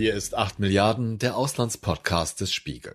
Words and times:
Hier 0.00 0.14
ist 0.14 0.34
8 0.34 0.60
Milliarden, 0.60 1.18
der 1.18 1.36
Auslandspodcast 1.36 2.40
des 2.40 2.54
Spiegel. 2.54 2.94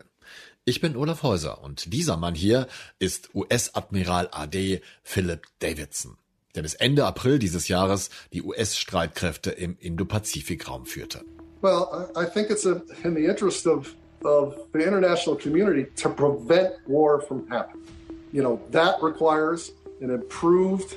Ich 0.64 0.82
bin 0.82 0.96
Olaf 0.96 1.22
Häuser 1.22 1.64
und 1.64 1.94
dieser 1.94 2.18
Mann 2.18 2.34
hier 2.34 2.66
ist 2.98 3.30
US-Admiral 3.36 4.30
AD 4.32 4.82
Philip 5.04 5.44
Davidson, 5.60 6.18
der 6.56 6.64
bis 6.64 6.74
Ende 6.74 7.06
April 7.06 7.38
dieses 7.38 7.68
Jahres 7.68 8.10
die 8.34 8.42
US-Streitkräfte 8.42 9.52
im 9.52 9.78
Indo-Pazifik-Raum 9.80 10.88
führte. 10.88 11.24
Well, 11.62 12.10
I 12.18 12.26
think 12.26 12.50
it's 12.50 12.66
in 12.66 12.82
the 13.14 13.26
interest 13.26 13.68
of, 13.68 13.94
of 14.24 14.56
the 14.74 14.80
international 14.80 15.38
community 15.38 15.86
to 16.02 16.10
prevent 16.10 16.72
war 16.88 17.22
from 17.22 17.48
happening. 17.52 17.86
You 18.32 18.42
know, 18.42 18.60
that 18.72 18.96
requires 19.04 19.72
an 20.02 20.10
improved. 20.10 20.96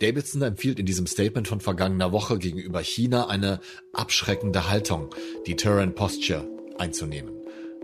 Davidson 0.00 0.42
empfiehlt 0.42 0.78
in 0.78 0.86
diesem 0.86 1.06
Statement 1.06 1.46
von 1.46 1.60
vergangener 1.60 2.12
Woche 2.12 2.38
gegenüber 2.38 2.80
China 2.80 3.28
eine 3.28 3.60
abschreckende 3.92 4.70
Haltung, 4.70 5.14
Deterrent 5.46 5.94
Posture, 5.94 6.48
einzunehmen, 6.78 7.32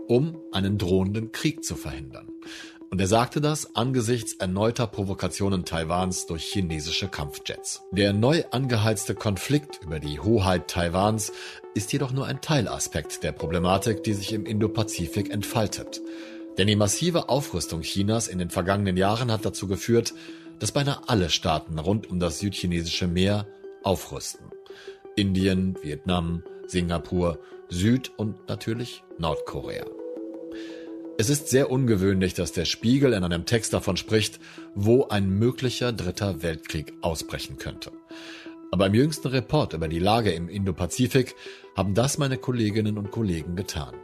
um 0.07 0.37
einen 0.51 0.77
drohenden 0.77 1.31
Krieg 1.31 1.63
zu 1.63 1.75
verhindern. 1.75 2.27
Und 2.91 2.99
er 2.99 3.07
sagte 3.07 3.39
das 3.39 3.75
angesichts 3.75 4.33
erneuter 4.33 4.87
Provokationen 4.87 5.63
Taiwans 5.63 6.25
durch 6.25 6.45
chinesische 6.45 7.07
Kampfjets. 7.07 7.83
Der 7.91 8.13
neu 8.13 8.43
angeheizte 8.49 9.13
Konflikt 9.13 9.79
über 9.83 9.99
die 9.99 10.19
Hoheit 10.19 10.67
Taiwans 10.67 11.31
ist 11.75 11.93
jedoch 11.93 12.11
nur 12.11 12.25
ein 12.25 12.41
Teilaspekt 12.41 13.21
der 13.21 13.31
Problematik, 13.31 14.03
die 14.03 14.13
sich 14.13 14.33
im 14.33 14.45
Indopazifik 14.45 15.29
entfaltet. 15.31 16.01
Denn 16.57 16.65
die 16.65 16.75
massive 16.75 17.29
Aufrüstung 17.29 17.81
Chinas 17.81 18.27
in 18.27 18.39
den 18.39 18.49
vergangenen 18.49 18.97
Jahren 18.97 19.31
hat 19.31 19.45
dazu 19.45 19.67
geführt, 19.67 20.15
dass 20.59 20.71
beinahe 20.71 21.07
alle 21.07 21.29
Staaten 21.29 21.79
rund 21.79 22.09
um 22.09 22.19
das 22.19 22.39
südchinesische 22.39 23.07
Meer 23.07 23.47
aufrüsten. 23.83 24.47
Indien, 25.15 25.77
Vietnam, 25.81 26.43
Singapur, 26.67 27.39
Süd- 27.69 28.11
und 28.17 28.47
natürlich 28.47 29.03
Nordkorea. 29.17 29.85
Es 31.17 31.29
ist 31.29 31.49
sehr 31.49 31.69
ungewöhnlich, 31.69 32.33
dass 32.33 32.53
der 32.53 32.63
Spiegel 32.63 33.11
in 33.11 33.23
einem 33.25 33.45
Text 33.45 33.73
davon 33.73 33.97
spricht, 33.97 34.39
wo 34.73 35.07
ein 35.09 35.29
möglicher 35.29 35.91
dritter 35.91 36.41
Weltkrieg 36.41 36.93
ausbrechen 37.01 37.57
könnte. 37.57 37.91
Aber 38.71 38.85
im 38.85 38.93
jüngsten 38.93 39.27
Report 39.27 39.73
über 39.73 39.87
die 39.87 39.99
Lage 39.99 40.31
im 40.31 40.47
Indopazifik 40.47 41.35
haben 41.75 41.93
das 41.93 42.17
meine 42.17 42.37
Kolleginnen 42.37 42.97
und 42.97 43.11
Kollegen 43.11 43.55
getan. 43.55 43.95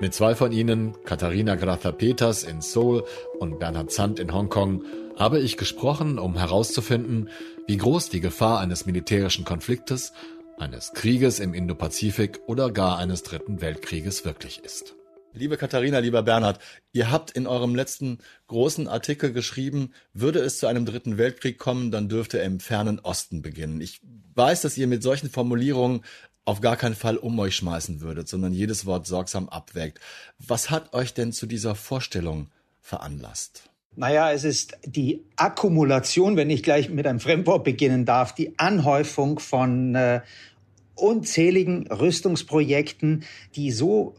Mit 0.00 0.14
zwei 0.14 0.34
von 0.34 0.50
ihnen, 0.50 0.94
Katharina 1.04 1.56
Gratha-Peters 1.56 2.44
in 2.44 2.60
Seoul 2.60 3.04
und 3.38 3.58
Bernhard 3.58 3.92
Zandt 3.92 4.18
in 4.18 4.32
Hongkong, 4.32 4.82
habe 5.18 5.40
ich 5.40 5.56
gesprochen, 5.56 6.18
um 6.18 6.36
herauszufinden, 6.36 7.28
wie 7.66 7.76
groß 7.76 8.08
die 8.08 8.20
Gefahr 8.20 8.60
eines 8.60 8.86
militärischen 8.86 9.44
Konfliktes, 9.44 10.12
eines 10.58 10.92
Krieges 10.92 11.40
im 11.40 11.54
Indopazifik 11.54 12.40
oder 12.46 12.70
gar 12.70 12.98
eines 12.98 13.22
dritten 13.22 13.60
Weltkrieges 13.60 14.24
wirklich 14.24 14.62
ist. 14.64 14.94
Liebe 15.34 15.56
Katharina, 15.56 15.98
lieber 15.98 16.22
Bernhard, 16.22 16.60
ihr 16.92 17.10
habt 17.10 17.30
in 17.30 17.46
eurem 17.46 17.74
letzten 17.74 18.18
großen 18.48 18.86
Artikel 18.86 19.32
geschrieben, 19.32 19.92
würde 20.12 20.40
es 20.40 20.58
zu 20.58 20.66
einem 20.66 20.84
dritten 20.84 21.16
Weltkrieg 21.16 21.58
kommen, 21.58 21.90
dann 21.90 22.10
dürfte 22.10 22.38
er 22.38 22.44
im 22.44 22.60
fernen 22.60 22.98
Osten 23.00 23.40
beginnen. 23.40 23.80
Ich 23.80 24.02
weiß, 24.34 24.60
dass 24.60 24.76
ihr 24.76 24.86
mit 24.86 25.02
solchen 25.02 25.30
Formulierungen 25.30 26.02
auf 26.44 26.60
gar 26.60 26.76
keinen 26.76 26.94
Fall 26.94 27.16
um 27.16 27.38
euch 27.38 27.56
schmeißen 27.56 28.00
würdet, 28.00 28.28
sondern 28.28 28.52
jedes 28.52 28.84
Wort 28.84 29.06
sorgsam 29.06 29.48
abwägt. 29.48 30.00
Was 30.38 30.70
hat 30.70 30.92
euch 30.92 31.14
denn 31.14 31.32
zu 31.32 31.46
dieser 31.46 31.74
Vorstellung 31.74 32.50
veranlasst? 32.80 33.71
Naja, 33.94 34.32
es 34.32 34.44
ist 34.44 34.78
die 34.86 35.22
Akkumulation, 35.36 36.36
wenn 36.36 36.48
ich 36.48 36.62
gleich 36.62 36.88
mit 36.88 37.06
einem 37.06 37.20
Fremdwort 37.20 37.62
beginnen 37.62 38.06
darf, 38.06 38.34
die 38.34 38.58
Anhäufung 38.58 39.38
von 39.38 39.94
äh, 39.94 40.22
unzähligen 40.94 41.86
Rüstungsprojekten, 41.88 43.24
die 43.54 43.70
so 43.70 44.14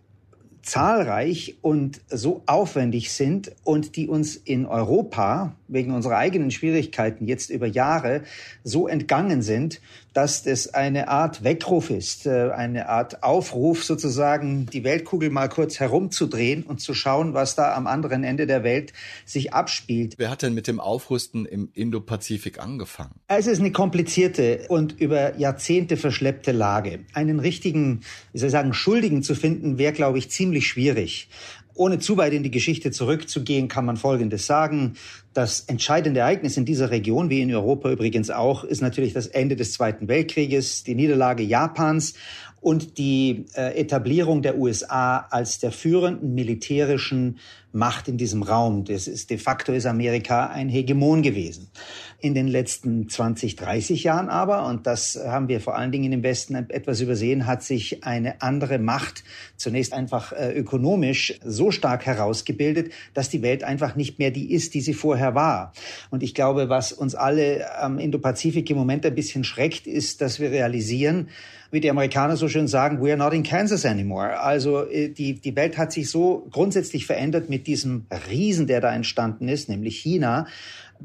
zahlreich 0.62 1.58
und 1.62 2.02
so 2.08 2.44
aufwendig 2.46 3.12
sind 3.12 3.52
und 3.64 3.96
die 3.96 4.08
uns 4.08 4.36
in 4.36 4.66
Europa 4.66 5.56
wegen 5.74 5.94
unserer 5.94 6.18
eigenen 6.18 6.52
Schwierigkeiten 6.52 7.28
jetzt 7.28 7.50
über 7.50 7.68
Jahre 7.68 8.24
so 8.64 8.88
entgangen 8.88 9.42
sind, 9.42 9.82
dass 10.14 10.44
das 10.44 10.74
eine 10.74 11.08
Art 11.08 11.44
Weckruf 11.44 11.90
ist, 11.90 12.28
äh, 12.28 12.52
eine 12.52 12.88
Art 12.88 13.24
Aufruf 13.24 13.84
sozusagen, 13.84 14.68
die 14.68 14.84
Weltkugel 14.84 15.30
mal 15.32 15.50
kurz 15.50 15.80
herumzudrehen 15.80 16.64
und 16.64 16.80
zu 16.80 16.94
schauen, 16.94 17.34
was 17.34 17.56
da 17.56 17.74
am 17.74 17.88
anderen 17.88 18.24
Ende 18.24 18.46
der 18.46 18.64
Welt 18.64 18.94
sich 19.26 19.54
abspielt. 19.54 20.16
Wer 20.18 20.30
hat 20.30 20.44
denn 20.44 20.54
mit 20.54 20.68
dem 20.68 20.80
Aufrüsten 20.80 21.46
im 21.46 21.70
Indopazifik 21.74 22.60
angefangen? 22.60 23.16
Es 23.28 23.48
ist 23.48 23.60
eine 23.60 23.72
komplizierte 23.72 24.66
und 24.70 25.00
über 25.00 25.38
Jahrzehnte 25.38 25.98
verschleppte 25.98 26.52
Lage. 26.52 27.00
Einen 27.14 27.40
richtigen, 27.40 28.02
wie 28.32 28.40
soll 28.40 28.48
ich 28.48 28.54
sagen, 28.54 28.74
Schuldigen 28.74 29.24
zu 29.24 29.34
finden, 29.34 29.80
wäre, 29.80 29.94
glaube 29.94 30.20
ich, 30.20 30.30
ziemlich 30.30 30.68
schwierig. 30.68 31.28
Ohne 31.76 32.00
zu 32.00 32.18
weit 32.18 32.34
in 32.34 32.44
die 32.44 32.52
Geschichte 32.52 32.92
zurückzugehen, 32.92 33.68
kann 33.68 33.86
man 33.86 33.98
Folgendes 33.98 34.46
sagen. 34.46 34.94
Das 35.34 35.62
entscheidende 35.62 36.20
Ereignis 36.20 36.58
in 36.58 36.66
dieser 36.66 36.92
Region, 36.92 37.30
wie 37.30 37.42
in 37.42 37.54
Europa 37.54 37.90
übrigens 37.90 38.30
auch, 38.30 38.64
ist 38.64 38.82
natürlich 38.82 39.14
das 39.14 39.28
Ende 39.28 39.56
des 39.56 39.74
Zweiten 39.74 40.08
Weltkrieges, 40.08 40.84
die 40.84 40.94
Niederlage 40.94 41.42
Japans 41.42 42.14
und 42.64 42.98
die 42.98 43.46
äh, 43.56 43.78
Etablierung 43.78 44.42
der 44.42 44.58
USA 44.58 45.18
als 45.30 45.60
der 45.60 45.74
führenden 45.74 46.34
militärischen 46.34 47.40
Macht 47.74 48.08
in 48.08 48.18
diesem 48.18 48.44
Raum. 48.44 48.86
Das 48.86 49.08
ist 49.08 49.32
de 49.32 49.38
facto 49.38 49.74
ist 49.74 49.86
Amerika 49.86 50.46
ein 50.46 50.70
Hegemon 50.70 51.24
gewesen. 51.24 51.70
In 52.20 52.36
den 52.36 52.48
letzten 52.48 53.10
20, 53.10 53.58
30 53.58 54.04
Jahren 54.04 54.30
aber, 54.30 54.68
und 54.68 54.88
das 54.88 55.20
haben 55.26 55.50
wir 55.50 55.60
vor 55.60 55.76
allen 55.76 55.92
Dingen 55.92 56.14
im 56.14 56.24
Westen 56.24 56.56
etwas 56.56 57.02
übersehen, 57.02 57.48
hat 57.48 57.64
sich 57.64 58.06
eine 58.06 58.42
andere 58.42 58.78
Macht 58.80 59.24
zunächst 59.58 59.92
einfach 59.92 60.32
äh, 60.32 60.54
ökonomisch 60.54 61.40
so 61.44 61.72
stark 61.72 62.06
herausgebildet, 62.06 62.94
dass 63.14 63.30
die 63.30 63.42
Welt 63.42 63.66
einfach 63.66 63.96
nicht 63.96 64.20
mehr 64.20 64.32
die 64.32 64.54
ist, 64.54 64.74
die 64.74 64.82
sie 64.82 64.94
vorher 64.94 65.36
war. 65.36 65.74
Und 66.12 66.24
ich 66.24 66.34
glaube, 66.34 66.70
was 66.70 66.94
uns 66.94 67.14
alle 67.14 67.78
am 67.78 68.00
Indopazifik 68.00 68.70
im 68.70 68.78
Moment 68.78 69.06
ein 69.06 69.16
bisschen 69.16 69.44
schreckt, 69.44 69.86
ist, 69.86 70.22
dass 70.22 70.40
wir 70.40 70.52
realisieren, 70.52 71.28
wie 71.74 71.80
die 71.80 71.90
Amerikaner 71.90 72.38
so 72.38 72.48
schön 72.48 72.68
sagen, 72.68 73.02
we 73.02 73.10
are 73.10 73.18
not 73.18 73.34
in 73.34 73.42
Kansas 73.42 73.84
anymore. 73.84 74.40
Also 74.40 74.88
äh, 74.88 75.10
die, 75.10 75.42
die 75.42 75.56
Welt 75.56 75.78
hat 75.78 75.92
sich 75.92 76.10
so 76.10 76.48
grundsätzlich 76.52 77.08
verändert 77.08 77.50
mit 77.50 77.66
diesem 77.66 78.06
Riesen, 78.30 78.68
der 78.68 78.80
da 78.80 78.94
entstanden 78.94 79.48
ist, 79.48 79.70
nämlich 79.70 79.98
China 79.98 80.46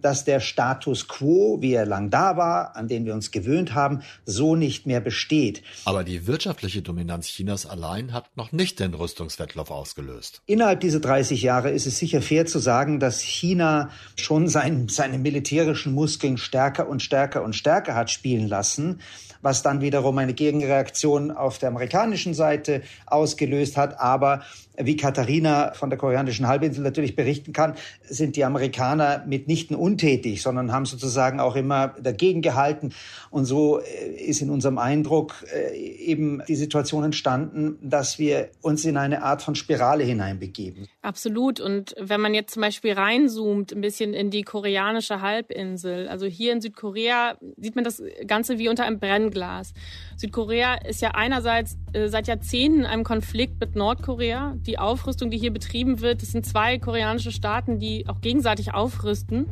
dass 0.00 0.24
der 0.24 0.40
Status 0.40 1.08
quo, 1.08 1.58
wie 1.60 1.72
er 1.72 1.86
lang 1.86 2.10
da 2.10 2.36
war, 2.36 2.76
an 2.76 2.88
den 2.88 3.04
wir 3.04 3.14
uns 3.14 3.30
gewöhnt 3.30 3.74
haben, 3.74 4.02
so 4.24 4.54
nicht 4.54 4.86
mehr 4.86 5.00
besteht. 5.00 5.62
Aber 5.84 6.04
die 6.04 6.26
wirtschaftliche 6.26 6.82
Dominanz 6.82 7.26
Chinas 7.26 7.66
allein 7.66 8.12
hat 8.12 8.36
noch 8.36 8.52
nicht 8.52 8.80
den 8.80 8.94
Rüstungswettlauf 8.94 9.70
ausgelöst. 9.70 10.42
Innerhalb 10.46 10.80
dieser 10.80 11.00
30 11.00 11.42
Jahre 11.42 11.70
ist 11.70 11.86
es 11.86 11.98
sicher 11.98 12.22
fair 12.22 12.46
zu 12.46 12.58
sagen, 12.58 13.00
dass 13.00 13.20
China 13.20 13.90
schon 14.16 14.48
sein, 14.48 14.88
seine 14.88 15.18
militärischen 15.18 15.94
Muskeln 15.94 16.38
stärker 16.38 16.88
und 16.88 17.02
stärker 17.02 17.42
und 17.42 17.54
stärker 17.54 17.94
hat 17.94 18.10
spielen 18.10 18.48
lassen 18.48 19.00
was 19.42 19.62
dann 19.62 19.80
wiederum 19.80 20.18
eine 20.18 20.34
Gegenreaktion 20.34 21.30
auf 21.30 21.58
der 21.58 21.68
amerikanischen 21.70 22.34
Seite 22.34 22.82
ausgelöst 23.06 23.76
hat. 23.76 24.00
Aber 24.00 24.42
wie 24.78 24.96
Katharina 24.96 25.72
von 25.74 25.90
der 25.90 25.98
koreanischen 25.98 26.46
Halbinsel 26.46 26.82
natürlich 26.82 27.16
berichten 27.16 27.52
kann, 27.52 27.74
sind 28.02 28.36
die 28.36 28.44
Amerikaner 28.44 29.24
mitnichten 29.26 29.76
untätig, 29.76 30.42
sondern 30.42 30.72
haben 30.72 30.86
sozusagen 30.86 31.40
auch 31.40 31.56
immer 31.56 31.94
dagegen 32.00 32.42
gehalten. 32.42 32.92
Und 33.30 33.44
so 33.44 33.80
äh, 33.80 34.10
ist 34.10 34.40
in 34.40 34.50
unserem 34.50 34.78
Eindruck 34.78 35.44
äh, 35.52 35.76
eben 35.76 36.42
die 36.48 36.56
Situation 36.56 37.04
entstanden, 37.04 37.78
dass 37.82 38.18
wir 38.18 38.50
uns 38.62 38.84
in 38.84 38.96
eine 38.96 39.22
Art 39.22 39.42
von 39.42 39.54
Spirale 39.54 40.04
hineinbegeben. 40.04 40.88
Absolut. 41.02 41.60
Und 41.60 41.94
wenn 41.98 42.20
man 42.20 42.34
jetzt 42.34 42.54
zum 42.54 42.62
Beispiel 42.62 42.92
reinzoomt, 42.92 43.72
ein 43.72 43.80
bisschen 43.80 44.14
in 44.14 44.30
die 44.30 44.42
koreanische 44.42 45.20
Halbinsel, 45.20 46.08
also 46.08 46.26
hier 46.26 46.52
in 46.52 46.60
Südkorea 46.60 47.36
sieht 47.56 47.74
man 47.74 47.84
das 47.84 48.02
Ganze 48.26 48.58
wie 48.58 48.68
unter 48.68 48.84
einem 48.84 48.98
Brennglas. 48.98 49.72
Südkorea 50.16 50.74
ist 50.74 51.00
ja 51.00 51.10
einerseits 51.12 51.76
äh, 51.92 52.08
seit 52.08 52.28
Jahrzehnten 52.28 52.80
in 52.80 52.86
einem 52.86 53.04
Konflikt 53.04 53.60
mit 53.60 53.74
Nordkorea. 53.74 54.56
Die 54.68 54.78
Aufrüstung, 54.78 55.30
die 55.30 55.38
hier 55.38 55.50
betrieben 55.50 56.02
wird, 56.02 56.20
das 56.20 56.32
sind 56.32 56.44
zwei 56.44 56.78
koreanische 56.78 57.32
Staaten, 57.32 57.78
die 57.78 58.06
auch 58.06 58.20
gegenseitig 58.20 58.74
aufrüsten. 58.74 59.46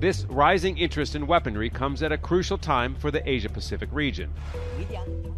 This 0.00 0.26
rising 0.30 0.78
interest 0.78 1.14
in 1.14 1.28
weaponry 1.28 1.68
comes 1.68 2.02
at 2.02 2.12
a 2.12 2.16
crucial 2.16 2.56
time 2.56 2.94
for 2.98 3.12
the 3.12 3.20
Asia 3.28 3.50
Pacific 3.50 3.90
region. 3.92 4.30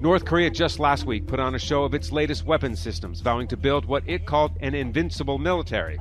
North 0.00 0.25
Korea 0.25 0.49
just 0.49 0.78
last 0.78 1.08
week 1.08 1.26
put 1.26 1.40
on 1.40 1.56
a 1.56 1.58
show 1.58 1.82
of 1.82 1.93
its 1.93 2.12
latest 2.12 2.46
weapon 2.46 2.76
systems, 2.76 3.20
vowing 3.20 3.49
to 3.49 3.56
build 3.56 3.84
what 3.84 4.05
it 4.06 4.26
called 4.26 4.52
an 4.61 4.76
invincible 4.76 5.38
military. 5.38 5.99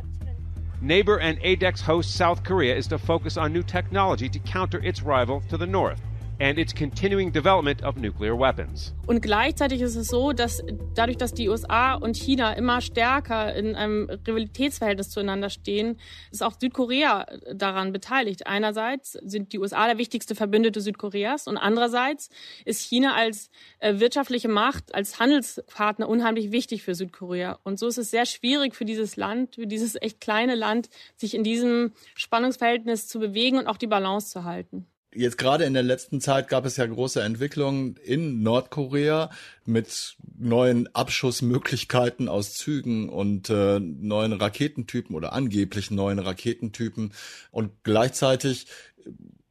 Neighbor 0.80 1.20
and 1.20 1.40
ADEX 1.40 1.82
host 1.82 2.14
South 2.14 2.44
Korea 2.44 2.76
is 2.76 2.86
to 2.90 3.00
focus 3.00 3.38
on 3.38 3.52
new 3.52 3.64
technology 3.64 4.30
to 4.30 4.38
counter 4.38 4.78
its 4.84 5.02
rival 5.02 5.42
to 5.50 5.58
the 5.58 5.66
north. 5.66 6.00
And 6.40 6.58
its 6.58 6.74
continuing 6.74 7.32
development 7.32 7.84
of 7.84 7.96
nuclear 7.98 8.38
weapons. 8.38 8.94
Und 9.08 9.22
gleichzeitig 9.22 9.82
ist 9.82 9.96
es 9.96 10.08
so, 10.08 10.34
dass 10.34 10.64
dadurch, 10.94 11.18
dass 11.18 11.34
die 11.34 11.50
USA 11.50 11.94
und 11.94 12.18
China 12.18 12.54
immer 12.54 12.82
stärker 12.82 13.54
in 13.56 13.76
einem 13.76 14.10
Rivalitätsverhältnis 14.10 15.10
zueinander 15.10 15.50
stehen, 15.50 15.98
ist 16.32 16.44
auch 16.44 16.60
Südkorea 16.60 17.26
daran 17.54 17.94
beteiligt. 17.94 18.48
Einerseits 18.48 19.14
sind 19.14 19.54
die 19.54 19.60
USA 19.60 19.88
der 19.88 19.98
wichtigste 19.98 20.36
Verbündete 20.36 20.82
Südkoreas 20.82 21.48
und 21.48 21.58
andererseits 21.58 22.30
ist 22.66 22.82
China 22.82 23.16
als 23.16 23.50
äh, 23.80 24.00
wirtschaftliche 24.00 24.48
Macht, 24.48 24.94
als 24.96 25.20
Handelspartner 25.20 26.10
unheimlich 26.10 26.52
wichtig 26.52 26.84
für 26.84 26.96
Südkorea. 26.96 27.60
Und 27.64 27.80
so 27.80 27.88
ist 27.88 27.98
es 27.98 28.12
sehr 28.12 28.26
schwierig 28.26 28.76
für 28.76 28.86
dieses 28.86 29.16
Land, 29.16 29.56
für 29.56 29.68
dieses 29.68 29.96
echt 30.02 30.20
kleine 30.20 30.56
Land, 30.56 30.90
sich 31.16 31.36
in 31.36 31.44
diesem 31.44 31.94
Spannungsverhältnis 32.16 33.08
zu 33.08 33.20
bewegen 33.20 33.58
und 33.58 33.68
auch 33.68 33.78
die 33.78 33.88
Balance 33.88 34.30
zu 34.30 34.44
halten. 34.44 34.88
Jetzt 35.16 35.38
gerade 35.38 35.64
in 35.64 35.74
der 35.74 35.84
letzten 35.84 36.20
Zeit 36.20 36.50
gab 36.50 36.66
es 36.66 36.76
ja 36.76 36.86
große 36.86 37.22
Entwicklungen 37.22 37.96
in 38.04 38.44
Nordkorea 38.44 39.30
mit 39.64 40.18
neuen 40.38 40.94
Abschussmöglichkeiten 40.94 42.28
aus 42.28 42.54
Zügen 42.54 43.08
und 43.08 43.50
äh, 43.50 43.80
neuen 43.80 44.34
Raketentypen 44.34 45.16
oder 45.16 45.32
angeblich 45.32 45.90
neuen 45.90 46.20
Raketentypen. 46.20 47.14
Und 47.52 47.72
gleichzeitig 47.84 48.68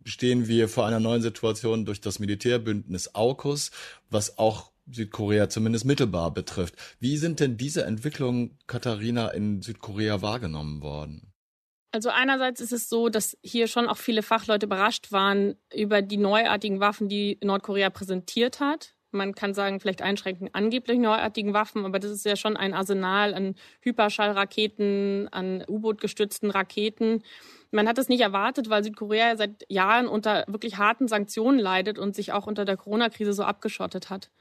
stehen 0.04 0.48
wir 0.48 0.68
vor 0.68 0.86
einer 0.86 1.00
neuen 1.00 1.22
Situation 1.22 1.86
durch 1.86 2.02
das 2.02 2.18
Militärbündnis 2.18 3.14
AUKUS, 3.14 3.70
was 4.10 4.36
auch 4.36 4.70
Südkorea 4.90 5.48
zumindest 5.48 5.86
mittelbar 5.86 6.34
betrifft. 6.34 6.74
Wie 7.00 7.16
sind 7.16 7.40
denn 7.40 7.56
diese 7.56 7.84
Entwicklungen, 7.84 8.58
Katharina, 8.66 9.28
in 9.28 9.62
Südkorea 9.62 10.20
wahrgenommen 10.20 10.82
worden? 10.82 11.33
Also 11.94 12.08
einerseits 12.08 12.60
ist 12.60 12.72
es 12.72 12.88
so, 12.88 13.08
dass 13.08 13.38
hier 13.40 13.68
schon 13.68 13.86
auch 13.88 13.98
viele 13.98 14.24
Fachleute 14.24 14.66
überrascht 14.66 15.12
waren 15.12 15.54
über 15.72 16.02
die 16.02 16.16
neuartigen 16.16 16.80
Waffen, 16.80 17.08
die 17.08 17.38
Nordkorea 17.40 17.88
präsentiert 17.88 18.58
hat. 18.58 18.94
Man 19.12 19.36
kann 19.36 19.54
sagen, 19.54 19.78
vielleicht 19.78 20.02
einschränken 20.02 20.50
angeblich 20.52 20.98
neuartigen 20.98 21.54
Waffen, 21.54 21.84
aber 21.84 22.00
das 22.00 22.10
ist 22.10 22.24
ja 22.24 22.34
schon 22.34 22.56
ein 22.56 22.74
Arsenal 22.74 23.32
an 23.32 23.54
Hyperschallraketen, 23.82 25.28
an 25.30 25.64
U-Boot 25.68 26.00
gestützten 26.00 26.50
Raketen. 26.50 27.22
Man 27.70 27.86
hat 27.86 27.98
es 27.98 28.08
nicht 28.08 28.22
erwartet, 28.22 28.68
weil 28.68 28.82
Südkorea 28.82 29.36
seit 29.36 29.64
Jahren 29.68 30.08
unter 30.08 30.42
wirklich 30.48 30.78
harten 30.78 31.06
Sanktionen 31.06 31.60
leidet 31.60 32.00
und 32.00 32.16
sich 32.16 32.32
auch 32.32 32.48
unter 32.48 32.64
der 32.64 32.76
Corona-Krise 32.76 33.34
so 33.34 33.44
abgeschottet 33.44 34.10
hat 34.10 34.32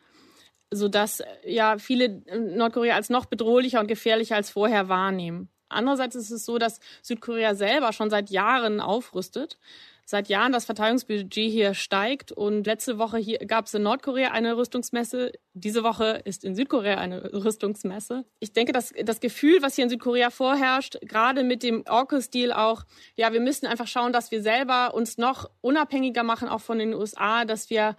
sodass 0.75 1.21
ja 1.45 1.77
viele 1.77 2.23
Nordkorea 2.35 2.95
als 2.95 3.11
noch 3.11 3.25
bedrohlicher 3.27 3.79
und 3.79 3.85
gefährlicher 3.85 4.37
als 4.37 4.49
vorher 4.49 4.89
wahrnehmen. 4.89 5.52
Andererseits 5.73 6.15
ist 6.15 6.31
es 6.31 6.45
so, 6.45 6.57
dass 6.57 6.79
Südkorea 7.01 7.55
selber 7.55 7.93
schon 7.93 8.09
seit 8.09 8.29
Jahren 8.29 8.79
aufrüstet. 8.79 9.57
Seit 10.05 10.27
Jahren 10.27 10.51
das 10.51 10.65
Verteidigungsbudget 10.65 11.49
hier 11.49 11.73
steigt 11.73 12.33
und 12.33 12.67
letzte 12.67 12.97
Woche 12.97 13.23
gab 13.47 13.67
es 13.67 13.73
in 13.73 13.83
Nordkorea 13.83 14.31
eine 14.31 14.57
Rüstungsmesse. 14.57 15.31
Diese 15.53 15.83
Woche 15.83 16.21
ist 16.25 16.43
in 16.43 16.55
Südkorea 16.55 16.97
eine 16.97 17.23
Rüstungsmesse. 17.33 18.25
Ich 18.41 18.51
denke, 18.51 18.73
dass 18.73 18.93
das 19.05 19.21
Gefühl, 19.21 19.61
was 19.61 19.75
hier 19.75 19.85
in 19.85 19.89
Südkorea 19.89 20.29
vorherrscht, 20.29 20.97
gerade 21.03 21.45
mit 21.45 21.63
dem 21.63 21.87
AUKUS-Deal 21.87 22.51
auch, 22.51 22.83
ja, 23.15 23.31
wir 23.31 23.39
müssen 23.39 23.65
einfach 23.65 23.87
schauen, 23.87 24.11
dass 24.11 24.29
wir 24.31 24.41
selber 24.41 24.93
uns 24.93 25.17
noch 25.17 25.49
unabhängiger 25.61 26.23
machen, 26.23 26.49
auch 26.49 26.61
von 26.61 26.79
den 26.79 26.93
USA, 26.93 27.45
dass 27.45 27.69
wir 27.69 27.95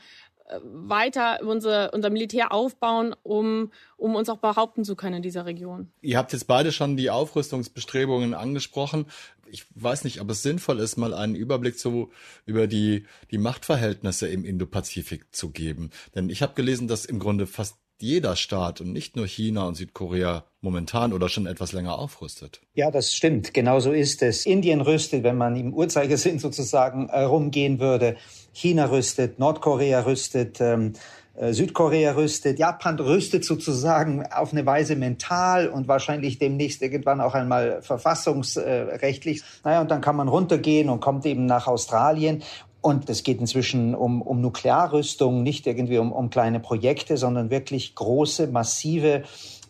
weiter 0.63 1.41
unser, 1.43 1.93
unser 1.95 2.11
Militär 2.11 2.53
aufbauen, 2.53 3.15
um, 3.23 3.71
um 3.97 4.15
uns 4.15 4.29
auch 4.29 4.39
behaupten 4.39 4.85
zu 4.85 4.95
können 4.95 5.17
in 5.17 5.23
dieser 5.23 5.47
Region. 5.47 5.89
Ihr 6.03 6.19
habt 6.19 6.33
jetzt 6.33 6.47
beide 6.47 6.73
schon 6.73 6.97
die 6.97 7.11
Aufrüstungsbestrebungen 7.11 8.35
angesprochen. 8.35 9.07
Ich 9.47 9.67
weiß 9.75 10.05
nicht, 10.05 10.21
ob 10.21 10.31
es 10.31 10.43
sinnvoll 10.43 10.81
ist, 10.81 10.97
mal 10.97 11.15
einen 11.15 11.35
Überblick 11.35 11.79
zu, 11.79 12.11
über 12.45 12.67
die, 12.67 13.07
die 13.31 13.39
Machtverhältnisse 13.39 14.29
im 14.29 14.45
Indopazifik 14.45 15.35
zu 15.35 15.51
geben. 15.51 15.91
Denn 16.15 16.29
ich 16.29 16.43
habe 16.43 16.55
gelesen, 16.55 16.89
dass 16.89 17.05
im 17.05 17.19
Grunde 17.19 17.47
fast 17.47 17.77
jeder 18.01 18.37
Staat 18.37 18.81
und 18.81 18.93
nicht 18.93 19.17
nur 19.17 19.27
China 19.27 19.67
und 19.67 19.75
Südkorea 19.77 20.45
momentan 20.61 21.13
oder 21.13 21.29
schon 21.29 21.47
etwas 21.47 21.73
länger 21.73 21.99
aufrüstet. 21.99 22.61
Ja, 22.75 22.91
das 22.91 23.15
stimmt. 23.15 23.55
Genau 23.55 23.81
so 23.81 23.93
ist 23.93 24.23
es. 24.23 24.47
Indien 24.47 24.81
rüstet, 24.81 25.23
wenn 25.23 25.37
man 25.37 25.57
im 25.57 25.73
Uhrzeigersinn 25.73 26.39
sozusagen 26.41 27.09
äh, 27.09 27.23
rumgehen 27.23 27.81
würde. 27.81 28.17
China 28.53 28.87
rüstet, 28.87 29.39
Nordkorea 29.39 30.01
rüstet, 30.01 30.61
ähm, 30.61 30.95
äh, 31.37 31.53
Südkorea 31.53 32.13
rüstet, 32.13 32.59
Japan 32.59 32.99
rüstet 32.99 33.45
sozusagen 33.45 34.25
auf 34.27 34.53
eine 34.53 34.65
Weise 34.65 34.95
mental 34.95 35.69
und 35.69 35.89
wahrscheinlich 35.89 36.39
demnächst 36.39 36.81
irgendwann 36.81 37.21
auch 37.21 37.35
einmal 37.35 37.83
verfassungsrechtlich. 37.83 39.43
Naja, 39.65 39.81
und 39.81 39.91
dann 39.91 40.01
kann 40.01 40.17
man 40.17 40.29
runtergehen 40.29 40.89
und 40.89 41.01
kommt 41.01 41.27
eben 41.27 41.47
nach 41.47 41.67
Australien. 41.67 42.43
Und 42.85 43.09
es 43.09 43.23
geht 43.23 43.41
inzwischen 43.41 43.95
um, 43.95 44.21
um 44.21 44.43
Nuklearrüstung, 44.43 45.43
nicht 45.43 45.67
irgendwie 45.67 45.97
um, 45.97 46.13
um 46.13 46.29
kleine 46.29 46.61
Projekte, 46.61 47.17
sondern 47.17 47.49
wirklich 47.49 47.95
große, 47.95 48.49
massive 48.49 49.23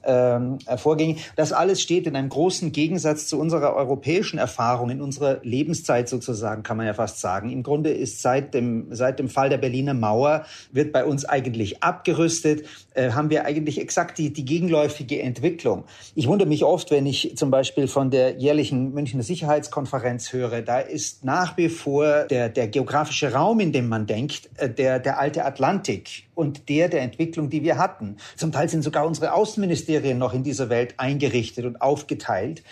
ähm, 0.02 0.58
Vorgänge. 0.76 1.18
Das 1.36 1.52
alles 1.52 1.80
steht 1.80 2.08
in 2.08 2.16
einem 2.16 2.28
großen 2.28 2.72
Gegensatz 2.72 3.28
zu 3.28 3.38
unserer 3.38 3.76
europäischen 3.76 4.38
Erfahrung, 4.38 4.90
in 4.90 5.00
unserer 5.00 5.38
Lebenszeit 5.44 6.08
sozusagen, 6.08 6.64
kann 6.64 6.76
man 6.76 6.86
ja 6.86 6.94
fast 6.94 7.20
sagen. 7.20 7.50
Im 7.50 7.62
Grunde 7.62 7.90
ist 7.90 8.20
seit 8.20 8.52
dem, 8.52 8.88
seit 8.90 9.20
dem 9.20 9.28
Fall 9.28 9.48
der 9.48 9.58
Berliner 9.58 9.94
Mauer, 9.94 10.44
wird 10.72 10.92
bei 10.92 11.04
uns 11.04 11.24
eigentlich 11.24 11.84
abgerüstet, 11.84 12.66
äh, 12.94 13.10
haben 13.10 13.30
wir 13.30 13.44
eigentlich 13.44 13.80
exakt 13.80 14.18
die, 14.18 14.32
die 14.32 14.44
gegenläufige 14.44 15.20
Entwicklung. 15.20 15.84
Ich 16.14 16.26
wundere 16.26 16.48
mich 16.48 16.64
oft, 16.64 16.90
wenn 16.90 17.06
ich 17.06 17.36
zum 17.36 17.50
Beispiel 17.50 17.88
von 17.88 18.10
der 18.10 18.36
jährlichen 18.38 18.94
Münchner 18.94 19.22
Sicherheitskonferenz 19.22 20.32
höre, 20.32 20.62
da 20.62 20.78
ist 20.78 21.24
nach 21.24 21.56
wie 21.56 21.68
vor 21.68 22.24
der, 22.24 22.48
der 22.48 22.68
geografische 22.68 23.32
Raum, 23.32 23.60
in 23.60 23.72
dem 23.72 23.88
man 23.88 24.06
denkt, 24.06 24.48
äh, 24.56 24.68
der, 24.68 24.98
der 24.98 25.18
alte 25.18 25.44
Atlantik 25.44 26.24
und 26.34 26.68
der 26.68 26.88
der 26.88 27.02
Entwicklung, 27.02 27.50
die 27.50 27.62
wir 27.62 27.78
hatten. 27.78 28.16
Zum 28.36 28.52
Teil 28.52 28.68
sind 28.68 28.82
sogar 28.82 29.06
unsere 29.06 29.32
Außenministerien 29.32 30.18
noch 30.18 30.34
in 30.34 30.42
dieser 30.42 30.68
Welt 30.68 30.94
eingerichtet 30.96 31.64
und 31.64 31.80
aufgeteilt. 31.80 32.62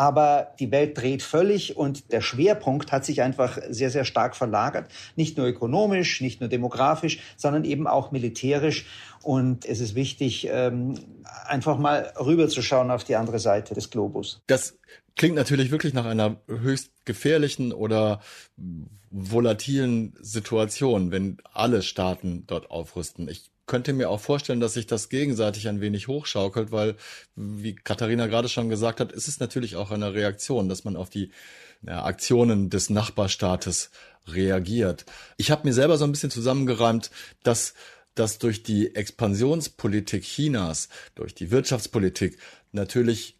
Aber 0.00 0.54
die 0.58 0.70
Welt 0.70 0.96
dreht 0.96 1.22
völlig 1.22 1.76
und 1.76 2.10
der 2.10 2.22
Schwerpunkt 2.22 2.90
hat 2.90 3.04
sich 3.04 3.20
einfach 3.20 3.58
sehr, 3.68 3.90
sehr 3.90 4.06
stark 4.06 4.34
verlagert. 4.34 4.90
Nicht 5.14 5.36
nur 5.36 5.46
ökonomisch, 5.46 6.22
nicht 6.22 6.40
nur 6.40 6.48
demografisch, 6.48 7.20
sondern 7.36 7.66
eben 7.66 7.86
auch 7.86 8.10
militärisch. 8.10 8.86
Und 9.20 9.66
es 9.66 9.78
ist 9.80 9.94
wichtig, 9.94 10.48
ähm, 10.50 10.94
einfach 11.44 11.76
mal 11.76 12.14
rüberzuschauen 12.18 12.90
auf 12.90 13.04
die 13.04 13.16
andere 13.16 13.38
Seite 13.38 13.74
des 13.74 13.90
Globus. 13.90 14.40
Das 14.46 14.78
klingt 15.16 15.36
natürlich 15.36 15.70
wirklich 15.70 15.92
nach 15.92 16.06
einer 16.06 16.40
höchst 16.48 16.92
gefährlichen 17.04 17.74
oder 17.74 18.22
volatilen 19.10 20.14
Situation, 20.18 21.10
wenn 21.10 21.36
alle 21.52 21.82
Staaten 21.82 22.44
dort 22.46 22.70
aufrüsten. 22.70 23.28
Ich 23.28 23.49
könnte 23.70 23.92
mir 23.92 24.10
auch 24.10 24.18
vorstellen, 24.18 24.58
dass 24.58 24.74
sich 24.74 24.88
das 24.88 25.08
gegenseitig 25.08 25.68
ein 25.68 25.80
wenig 25.80 26.08
hochschaukelt, 26.08 26.72
weil, 26.72 26.96
wie 27.36 27.76
Katharina 27.76 28.26
gerade 28.26 28.48
schon 28.48 28.68
gesagt 28.68 28.98
hat, 28.98 29.12
ist 29.12 29.28
es 29.28 29.38
natürlich 29.38 29.76
auch 29.76 29.92
eine 29.92 30.12
Reaktion, 30.12 30.68
dass 30.68 30.82
man 30.82 30.96
auf 30.96 31.08
die 31.08 31.30
ja, 31.86 32.04
Aktionen 32.04 32.68
des 32.68 32.90
Nachbarstaates 32.90 33.92
reagiert. 34.26 35.06
Ich 35.36 35.52
habe 35.52 35.68
mir 35.68 35.72
selber 35.72 35.98
so 35.98 36.04
ein 36.04 36.10
bisschen 36.10 36.32
zusammengereimt, 36.32 37.12
dass 37.44 37.74
dass 38.16 38.38
durch 38.38 38.64
die 38.64 38.96
Expansionspolitik 38.96 40.24
Chinas, 40.24 40.88
durch 41.14 41.32
die 41.32 41.52
Wirtschaftspolitik 41.52 42.38
natürlich 42.72 43.38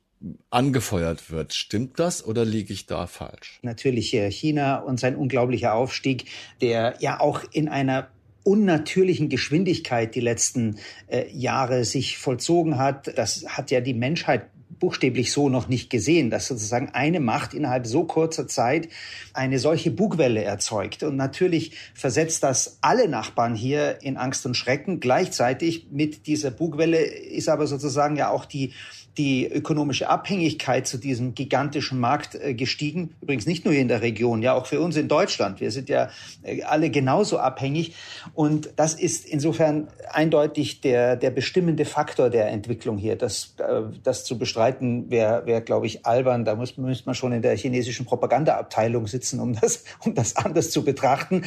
angefeuert 0.49 1.33
wird. 1.33 1.55
Stimmt 1.55 1.99
das 1.99 2.25
oder 2.25 2.45
liege 2.45 2.73
ich 2.73 2.87
da 2.87 3.09
falsch? 3.09 3.59
Natürlich 3.63 4.11
China 4.11 4.79
und 4.79 5.01
sein 5.01 5.17
unglaublicher 5.17 5.75
Aufstieg, 5.75 6.27
der 6.61 6.95
ja 7.01 7.19
auch 7.19 7.43
in 7.53 7.69
einer 7.69 8.09
unnatürlichen 8.43 9.29
Geschwindigkeit 9.29 10.15
die 10.15 10.21
letzten 10.21 10.77
äh, 11.09 11.31
Jahre 11.33 11.85
sich 11.85 12.19
vollzogen 12.19 12.79
hat. 12.79 13.17
Das 13.19 13.45
hat 13.49 13.71
ja 13.71 13.81
die 13.81 13.95
Menschheit 13.95 14.47
buchstäblich 14.81 15.31
so 15.31 15.49
noch 15.49 15.69
nicht 15.69 15.91
gesehen, 15.91 16.31
dass 16.31 16.49
sozusagen 16.49 16.89
eine 16.93 17.21
Macht 17.21 17.55
innerhalb 17.55 17.87
so 17.87 18.05
kurzer 18.05 18.49
Zeit 18.49 18.89
eine 19.35 19.59
solche 19.59 19.91
Bugwelle 19.91 20.43
erzeugt. 20.43 21.03
Und 21.03 21.17
natürlich 21.17 21.77
versetzt 21.95 22.43
das 22.43 22.79
alle 22.81 23.07
Nachbarn 23.07 23.55
hier 23.55 23.99
in 24.03 24.17
Angst 24.17 24.47
und 24.47 24.57
Schrecken. 24.57 24.99
Gleichzeitig 24.99 25.89
mit 25.91 26.27
dieser 26.27 26.51
Bugwelle 26.51 26.99
ist 26.99 27.49
aber 27.49 27.67
sozusagen 27.67 28.17
ja 28.17 28.31
auch 28.31 28.47
die 28.47 28.73
die 29.19 29.47
ökonomische 29.47 30.09
Abhängigkeit 30.09 30.87
zu 30.87 30.97
diesem 30.97 31.35
gigantischen 31.35 31.99
Markt 31.99 32.37
äh, 32.37 32.55
gestiegen. 32.55 33.15
Übrigens 33.21 33.47
nicht 33.47 33.65
nur 33.65 33.75
hier 33.75 33.83
in 33.83 33.89
der 33.89 34.03
Region, 34.03 34.41
ja 34.41 34.55
auch 34.55 34.67
für 34.67 34.81
uns 34.81 34.97
in 34.97 35.09
Deutschland. 35.09 35.61
Wir 35.61 35.73
sind 35.73 35.89
ja 35.89 36.11
äh, 36.43 36.63
alle 36.63 36.91
genauso 36.91 37.39
abhängig. 37.39 37.95
Und 38.35 38.71
das 38.77 38.95
ist 38.95 39.27
insofern 39.27 39.89
eindeutig 40.11 40.81
der, 40.81 41.17
der 41.17 41.31
bestimmende 41.31 41.85
Faktor 41.85 42.31
der 42.31 42.49
Entwicklung 42.49 42.99
hier. 42.99 43.17
Das, 43.17 43.55
äh, 43.59 43.83
das 44.03 44.25
zu 44.25 44.39
bestreiten 44.39 45.11
wäre, 45.11 45.45
wär, 45.45 45.61
glaube 45.61 45.87
ich, 45.87 46.07
albern. 46.07 46.45
Da 46.45 46.55
muss, 46.55 46.77
müsste 46.77 47.07
man 47.07 47.15
schon 47.17 47.33
in 47.33 47.43
der 47.43 47.57
chinesischen 47.57 48.07
Propagandaabteilung 48.07 49.09
sitzen, 49.09 49.41
um 49.41 49.55
das, 49.55 49.85
um 50.05 50.15
das 50.15 50.37
anders 50.37 50.71
zu 50.71 50.85
betrachten. 50.85 51.45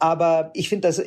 Aber 0.00 0.50
ich 0.54 0.68
finde, 0.68 0.88
dass 0.88 1.00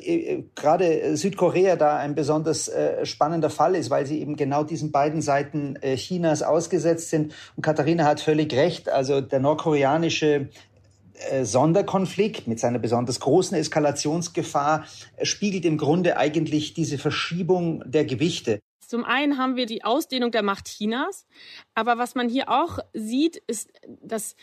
gerade 0.55 1.17
Südkorea 1.17 1.75
da 1.75 1.97
ein 1.97 2.15
besonders 2.15 2.71
spannender 3.03 3.49
Fall 3.49 3.75
ist, 3.75 3.89
weil 3.89 4.05
sie 4.05 4.19
eben 4.19 4.35
genau 4.37 4.63
diesen 4.63 4.91
beiden 4.91 5.21
Seiten 5.21 5.75
äh, 5.81 5.96
Chinas 5.97 6.41
ausgesetzt 6.41 7.09
sind. 7.09 7.33
Und 7.55 7.63
Katharina 7.63 8.05
hat 8.05 8.21
völlig 8.21 8.53
recht. 8.53 8.89
Also 8.89 9.21
der 9.21 9.39
nordkoreanische 9.39 10.49
äh, 11.29 11.45
Sonderkonflikt 11.45 12.47
mit 12.47 12.59
seiner 12.59 12.79
besonders 12.79 13.19
großen 13.19 13.57
Eskalationsgefahr 13.57 14.85
äh, 15.15 15.25
spiegelt 15.25 15.65
im 15.65 15.77
Grunde 15.77 16.17
eigentlich 16.17 16.73
diese 16.73 16.97
Verschiebung 16.97 17.83
der 17.85 18.05
Gewichte. 18.05 18.59
Zum 18.85 19.03
einen 19.03 19.37
haben 19.37 19.55
wir 19.55 19.65
die 19.65 19.83
Ausdehnung 19.83 20.31
der 20.31 20.43
Macht 20.43 20.67
Chinas, 20.67 21.25
aber 21.73 21.97
was 21.97 22.15
man 22.15 22.29
hier 22.29 22.49
auch 22.49 22.79
sieht, 22.93 23.35
ist, 23.47 23.69
dass 24.01 24.35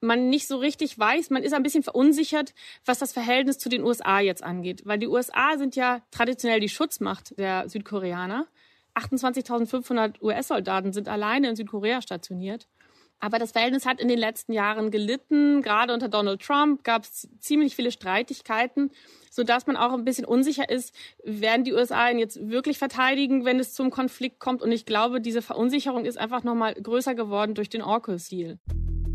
man 0.00 0.30
nicht 0.30 0.46
so 0.46 0.56
richtig 0.56 0.98
weiß, 0.98 1.30
man 1.30 1.42
ist 1.42 1.52
ein 1.52 1.62
bisschen 1.62 1.82
verunsichert, 1.82 2.54
was 2.86 2.98
das 2.98 3.12
Verhältnis 3.12 3.58
zu 3.58 3.68
den 3.68 3.82
USA 3.82 4.20
jetzt 4.20 4.42
angeht, 4.42 4.82
weil 4.86 4.98
die 4.98 5.08
USA 5.08 5.58
sind 5.58 5.76
ja 5.76 6.00
traditionell 6.10 6.60
die 6.60 6.70
Schutzmacht 6.70 7.38
der 7.38 7.68
Südkoreaner. 7.68 8.46
28.500 8.94 10.20
US-Soldaten 10.22 10.92
sind 10.92 11.08
alleine 11.08 11.50
in 11.50 11.56
Südkorea 11.56 12.02
stationiert. 12.02 12.66
Aber 13.22 13.38
das 13.38 13.52
Verhältnis 13.52 13.84
hat 13.84 14.00
in 14.00 14.08
den 14.08 14.18
letzten 14.18 14.52
Jahren 14.52 14.90
gelitten. 14.90 15.60
Gerade 15.60 15.92
unter 15.92 16.08
Donald 16.08 16.40
Trump 16.40 16.82
gab 16.84 17.04
es 17.04 17.28
ziemlich 17.38 17.76
viele 17.76 17.92
Streitigkeiten, 17.92 18.90
sodass 19.30 19.66
man 19.66 19.76
auch 19.76 19.92
ein 19.92 20.06
bisschen 20.06 20.24
unsicher 20.24 20.70
ist, 20.70 20.94
werden 21.22 21.64
die 21.64 21.74
USA 21.74 22.08
ihn 22.08 22.18
jetzt 22.18 22.48
wirklich 22.48 22.78
verteidigen, 22.78 23.44
wenn 23.44 23.60
es 23.60 23.74
zum 23.74 23.90
Konflikt 23.90 24.40
kommt. 24.40 24.62
Und 24.62 24.72
ich 24.72 24.86
glaube, 24.86 25.20
diese 25.20 25.42
Verunsicherung 25.42 26.06
ist 26.06 26.16
einfach 26.16 26.44
nochmal 26.44 26.74
größer 26.74 27.14
geworden 27.14 27.54
durch 27.54 27.68
den 27.68 27.82
AUKUS-Deal. 27.82 28.58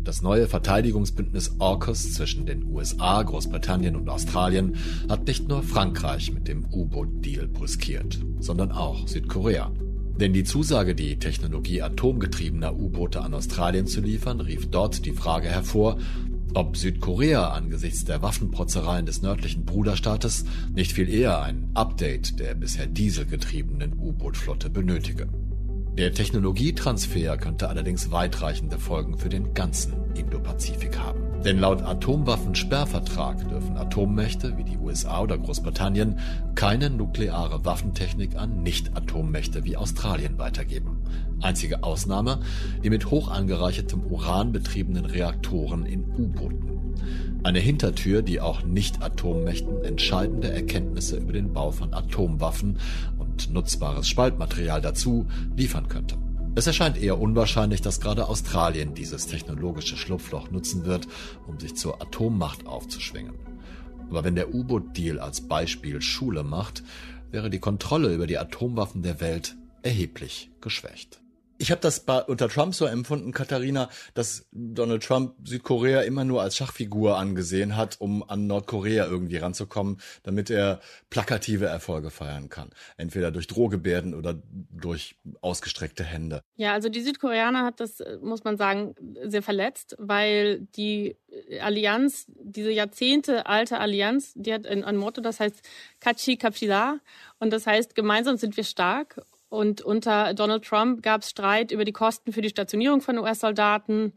Das 0.06 0.22
neue 0.22 0.46
Verteidigungsbündnis 0.46 1.56
AUKUS 1.58 2.12
zwischen 2.12 2.46
den 2.46 2.70
USA, 2.70 3.24
Großbritannien 3.24 3.96
und 3.96 4.08
Australien 4.08 4.76
hat 5.08 5.26
nicht 5.26 5.48
nur 5.48 5.64
Frankreich 5.64 6.32
mit 6.32 6.46
dem 6.46 6.64
U-Boot-Deal 6.72 7.48
brüskiert, 7.48 8.20
sondern 8.38 8.70
auch 8.70 9.08
Südkorea. 9.08 9.72
Denn 10.20 10.32
die 10.32 10.44
Zusage, 10.44 10.94
die 10.94 11.18
Technologie 11.18 11.82
atomgetriebener 11.82 12.76
U-Boote 12.76 13.20
an 13.20 13.34
Australien 13.34 13.88
zu 13.88 14.00
liefern, 14.00 14.40
rief 14.40 14.70
dort 14.70 15.04
die 15.04 15.10
Frage 15.10 15.48
hervor, 15.48 15.98
ob 16.54 16.76
Südkorea 16.76 17.48
angesichts 17.48 18.04
der 18.04 18.22
Waffenprotzereien 18.22 19.06
des 19.06 19.22
nördlichen 19.22 19.64
Bruderstaates 19.64 20.44
nicht 20.72 20.92
viel 20.92 21.08
eher 21.08 21.42
ein 21.42 21.72
Update 21.74 22.38
der 22.38 22.54
bisher 22.54 22.86
dieselgetriebenen 22.86 23.94
U-Boot-Flotte 23.98 24.70
benötige. 24.70 25.26
Der 25.96 26.12
Technologietransfer 26.12 27.38
könnte 27.38 27.70
allerdings 27.70 28.10
weitreichende 28.10 28.78
Folgen 28.78 29.16
für 29.16 29.30
den 29.30 29.54
ganzen 29.54 29.94
Indopazifik 30.14 30.98
haben. 30.98 31.42
Denn 31.42 31.58
laut 31.58 31.80
Atomwaffensperrvertrag 31.80 33.48
dürfen 33.48 33.78
Atommächte 33.78 34.58
wie 34.58 34.64
die 34.64 34.76
USA 34.76 35.22
oder 35.22 35.38
Großbritannien 35.38 36.18
keine 36.54 36.90
nukleare 36.90 37.64
Waffentechnik 37.64 38.36
an 38.36 38.62
Nicht-Atommächte 38.62 39.64
wie 39.64 39.78
Australien 39.78 40.36
weitergeben. 40.36 40.98
Einzige 41.40 41.82
Ausnahme 41.82 42.40
die 42.84 42.90
mit 42.90 43.10
hoch 43.10 43.30
angereichertem 43.30 44.02
Uran 44.04 44.52
betriebenen 44.52 45.06
Reaktoren 45.06 45.86
in 45.86 46.04
U-Booten. 46.18 46.76
Eine 47.42 47.60
Hintertür, 47.60 48.20
die 48.20 48.40
auch 48.40 48.64
Nicht-Atommächten 48.64 49.82
entscheidende 49.82 50.50
Erkenntnisse 50.50 51.16
über 51.16 51.32
den 51.32 51.52
Bau 51.52 51.70
von 51.70 51.94
Atomwaffen 51.94 52.78
und 53.36 53.52
nutzbares 53.52 54.08
Spaltmaterial 54.08 54.80
dazu 54.80 55.26
liefern 55.56 55.88
könnte. 55.88 56.16
Es 56.54 56.66
erscheint 56.66 56.96
eher 56.96 57.20
unwahrscheinlich, 57.20 57.82
dass 57.82 58.00
gerade 58.00 58.28
Australien 58.28 58.94
dieses 58.94 59.26
technologische 59.26 59.96
Schlupfloch 59.96 60.50
nutzen 60.50 60.86
wird, 60.86 61.06
um 61.46 61.60
sich 61.60 61.76
zur 61.76 62.00
Atommacht 62.00 62.66
aufzuschwingen. 62.66 63.34
Aber 64.08 64.24
wenn 64.24 64.36
der 64.36 64.54
U-Boot-Deal 64.54 65.18
als 65.18 65.42
Beispiel 65.42 66.00
Schule 66.00 66.44
macht, 66.44 66.82
wäre 67.30 67.50
die 67.50 67.58
Kontrolle 67.58 68.14
über 68.14 68.26
die 68.26 68.38
Atomwaffen 68.38 69.02
der 69.02 69.20
Welt 69.20 69.56
erheblich 69.82 70.50
geschwächt. 70.62 71.20
Ich 71.58 71.70
habe 71.70 71.80
das 71.80 72.00
bei, 72.00 72.22
unter 72.22 72.48
Trump 72.48 72.74
so 72.74 72.86
empfunden, 72.86 73.32
Katharina, 73.32 73.88
dass 74.14 74.46
Donald 74.52 75.02
Trump 75.02 75.34
Südkorea 75.44 76.02
immer 76.02 76.24
nur 76.24 76.42
als 76.42 76.56
Schachfigur 76.56 77.16
angesehen 77.16 77.76
hat, 77.76 77.96
um 78.00 78.28
an 78.28 78.46
Nordkorea 78.46 79.06
irgendwie 79.06 79.38
ranzukommen, 79.38 80.00
damit 80.22 80.50
er 80.50 80.80
plakative 81.10 81.66
Erfolge 81.66 82.10
feiern 82.10 82.48
kann. 82.48 82.70
Entweder 82.96 83.30
durch 83.30 83.46
Drohgebärden 83.46 84.14
oder 84.14 84.40
durch 84.70 85.16
ausgestreckte 85.40 86.04
Hände. 86.04 86.42
Ja, 86.56 86.72
also 86.72 86.88
die 86.88 87.00
Südkoreaner 87.00 87.64
hat 87.64 87.80
das, 87.80 88.02
muss 88.20 88.44
man 88.44 88.56
sagen, 88.56 88.94
sehr 89.24 89.42
verletzt, 89.42 89.96
weil 89.98 90.60
die 90.76 91.16
Allianz, 91.60 92.26
diese 92.28 92.70
Jahrzehnte 92.70 93.46
alte 93.46 93.78
Allianz, 93.78 94.32
die 94.34 94.52
hat 94.52 94.66
ein, 94.66 94.84
ein 94.84 94.96
Motto, 94.96 95.20
das 95.20 95.40
heißt 95.40 95.62
Kachi 96.00 96.36
Kapila 96.36 96.98
und 97.38 97.52
das 97.52 97.66
heißt, 97.66 97.94
gemeinsam 97.94 98.36
sind 98.36 98.56
wir 98.56 98.64
stark. 98.64 99.22
Und 99.48 99.80
unter 99.80 100.34
Donald 100.34 100.64
Trump 100.64 101.02
gab 101.02 101.22
es 101.22 101.30
Streit 101.30 101.70
über 101.70 101.84
die 101.84 101.92
Kosten 101.92 102.32
für 102.32 102.42
die 102.42 102.48
Stationierung 102.48 103.00
von 103.00 103.18
US-Soldaten. 103.18 104.12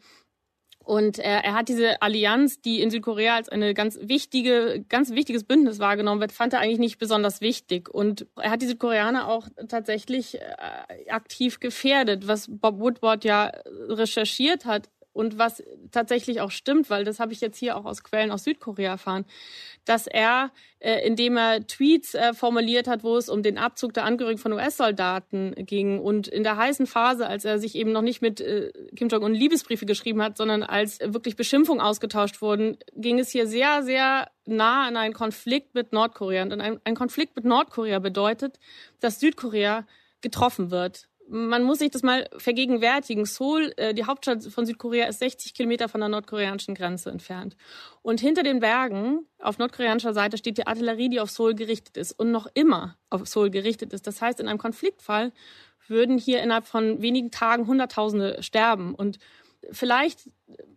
Und 0.83 1.19
er, 1.19 1.43
er 1.43 1.53
hat 1.53 1.69
diese 1.69 2.01
Allianz, 2.01 2.61
die 2.61 2.81
in 2.81 2.89
Südkorea 2.89 3.35
als 3.35 3.47
eine 3.47 3.75
ganz 3.75 3.99
wichtige, 4.01 4.83
ganz 4.89 5.11
wichtiges 5.11 5.43
Bündnis 5.43 5.77
wahrgenommen 5.77 6.19
wird, 6.19 6.31
fand 6.31 6.53
er 6.53 6.61
eigentlich 6.61 6.79
nicht 6.79 6.97
besonders 6.97 7.41
wichtig. 7.41 7.89
Und 7.89 8.25
er 8.35 8.49
hat 8.49 8.63
die 8.63 8.67
Südkoreaner 8.67 9.27
auch 9.27 9.47
tatsächlich 9.67 10.41
äh, 10.41 11.09
aktiv 11.09 11.59
gefährdet, 11.59 12.27
was 12.27 12.47
Bob 12.49 12.79
Woodward 12.79 13.23
ja 13.23 13.51
recherchiert 13.87 14.65
hat 14.65 14.89
und 15.19 15.37
was 15.37 15.61
tatsächlich 15.91 16.39
auch 16.39 16.49
stimmt, 16.49 16.89
weil 16.89 17.03
das 17.03 17.19
habe 17.19 17.33
ich 17.33 17.41
jetzt 17.41 17.57
hier 17.57 17.75
auch 17.75 17.83
aus 17.83 18.03
Quellen 18.03 18.31
aus 18.31 18.45
Südkorea 18.45 18.91
erfahren, 18.91 19.25
dass 19.83 20.07
er, 20.07 20.51
äh, 20.79 21.05
indem 21.05 21.35
er 21.35 21.67
Tweets 21.67 22.15
äh, 22.15 22.33
formuliert 22.33 22.87
hat, 22.87 23.03
wo 23.03 23.17
es 23.17 23.27
um 23.27 23.43
den 23.43 23.57
Abzug 23.57 23.93
der 23.93 24.05
Angehörigen 24.05 24.39
von 24.39 24.53
US-Soldaten 24.53 25.55
ging 25.57 25.99
und 25.99 26.29
in 26.29 26.43
der 26.43 26.55
heißen 26.55 26.87
Phase, 26.87 27.27
als 27.27 27.43
er 27.43 27.59
sich 27.59 27.75
eben 27.75 27.91
noch 27.91 28.01
nicht 28.01 28.21
mit 28.21 28.39
äh, 28.39 28.71
Kim 28.95 29.09
Jong-un 29.09 29.33
Liebesbriefe 29.33 29.85
geschrieben 29.85 30.21
hat, 30.21 30.37
sondern 30.37 30.63
als 30.63 30.99
wirklich 31.01 31.35
Beschimpfungen 31.35 31.81
ausgetauscht 31.81 32.41
wurden, 32.41 32.77
ging 32.95 33.19
es 33.19 33.29
hier 33.29 33.45
sehr, 33.45 33.83
sehr 33.83 34.31
nah 34.45 34.87
an 34.87 34.95
einen 34.95 35.13
Konflikt 35.13 35.75
mit 35.75 35.91
Nordkorea. 35.91 36.43
Und 36.43 36.61
ein, 36.61 36.79
ein 36.85 36.95
Konflikt 36.95 37.35
mit 37.35 37.43
Nordkorea 37.43 37.99
bedeutet, 37.99 38.57
dass 39.01 39.19
Südkorea 39.19 39.85
getroffen 40.21 40.71
wird 40.71 41.08
man 41.29 41.63
muss 41.63 41.79
sich 41.79 41.91
das 41.91 42.01
mal 42.01 42.27
vergegenwärtigen. 42.37 43.25
Seoul, 43.25 43.71
äh, 43.77 43.93
die 43.93 44.05
Hauptstadt 44.05 44.43
von 44.45 44.65
Südkorea, 44.65 45.07
ist 45.07 45.19
60 45.19 45.53
Kilometer 45.53 45.87
von 45.87 46.01
der 46.01 46.09
nordkoreanischen 46.09 46.73
Grenze 46.73 47.11
entfernt. 47.11 47.55
Und 48.01 48.19
hinter 48.19 48.43
den 48.43 48.59
Bergen 48.59 49.27
auf 49.37 49.59
nordkoreanischer 49.59 50.13
Seite 50.13 50.37
steht 50.37 50.57
die 50.57 50.67
Artillerie, 50.67 51.09
die 51.09 51.19
auf 51.19 51.29
Seoul 51.29 51.53
gerichtet 51.53 51.97
ist 51.97 52.13
und 52.13 52.31
noch 52.31 52.47
immer 52.55 52.97
auf 53.09 53.27
Seoul 53.27 53.51
gerichtet 53.51 53.93
ist. 53.93 54.07
Das 54.07 54.21
heißt, 54.21 54.39
in 54.39 54.47
einem 54.47 54.57
Konfliktfall 54.57 55.31
würden 55.87 56.17
hier 56.17 56.41
innerhalb 56.41 56.65
von 56.65 57.01
wenigen 57.01 57.31
Tagen 57.31 57.67
Hunderttausende 57.67 58.41
sterben. 58.41 58.95
Und 58.95 59.19
vielleicht 59.71 60.29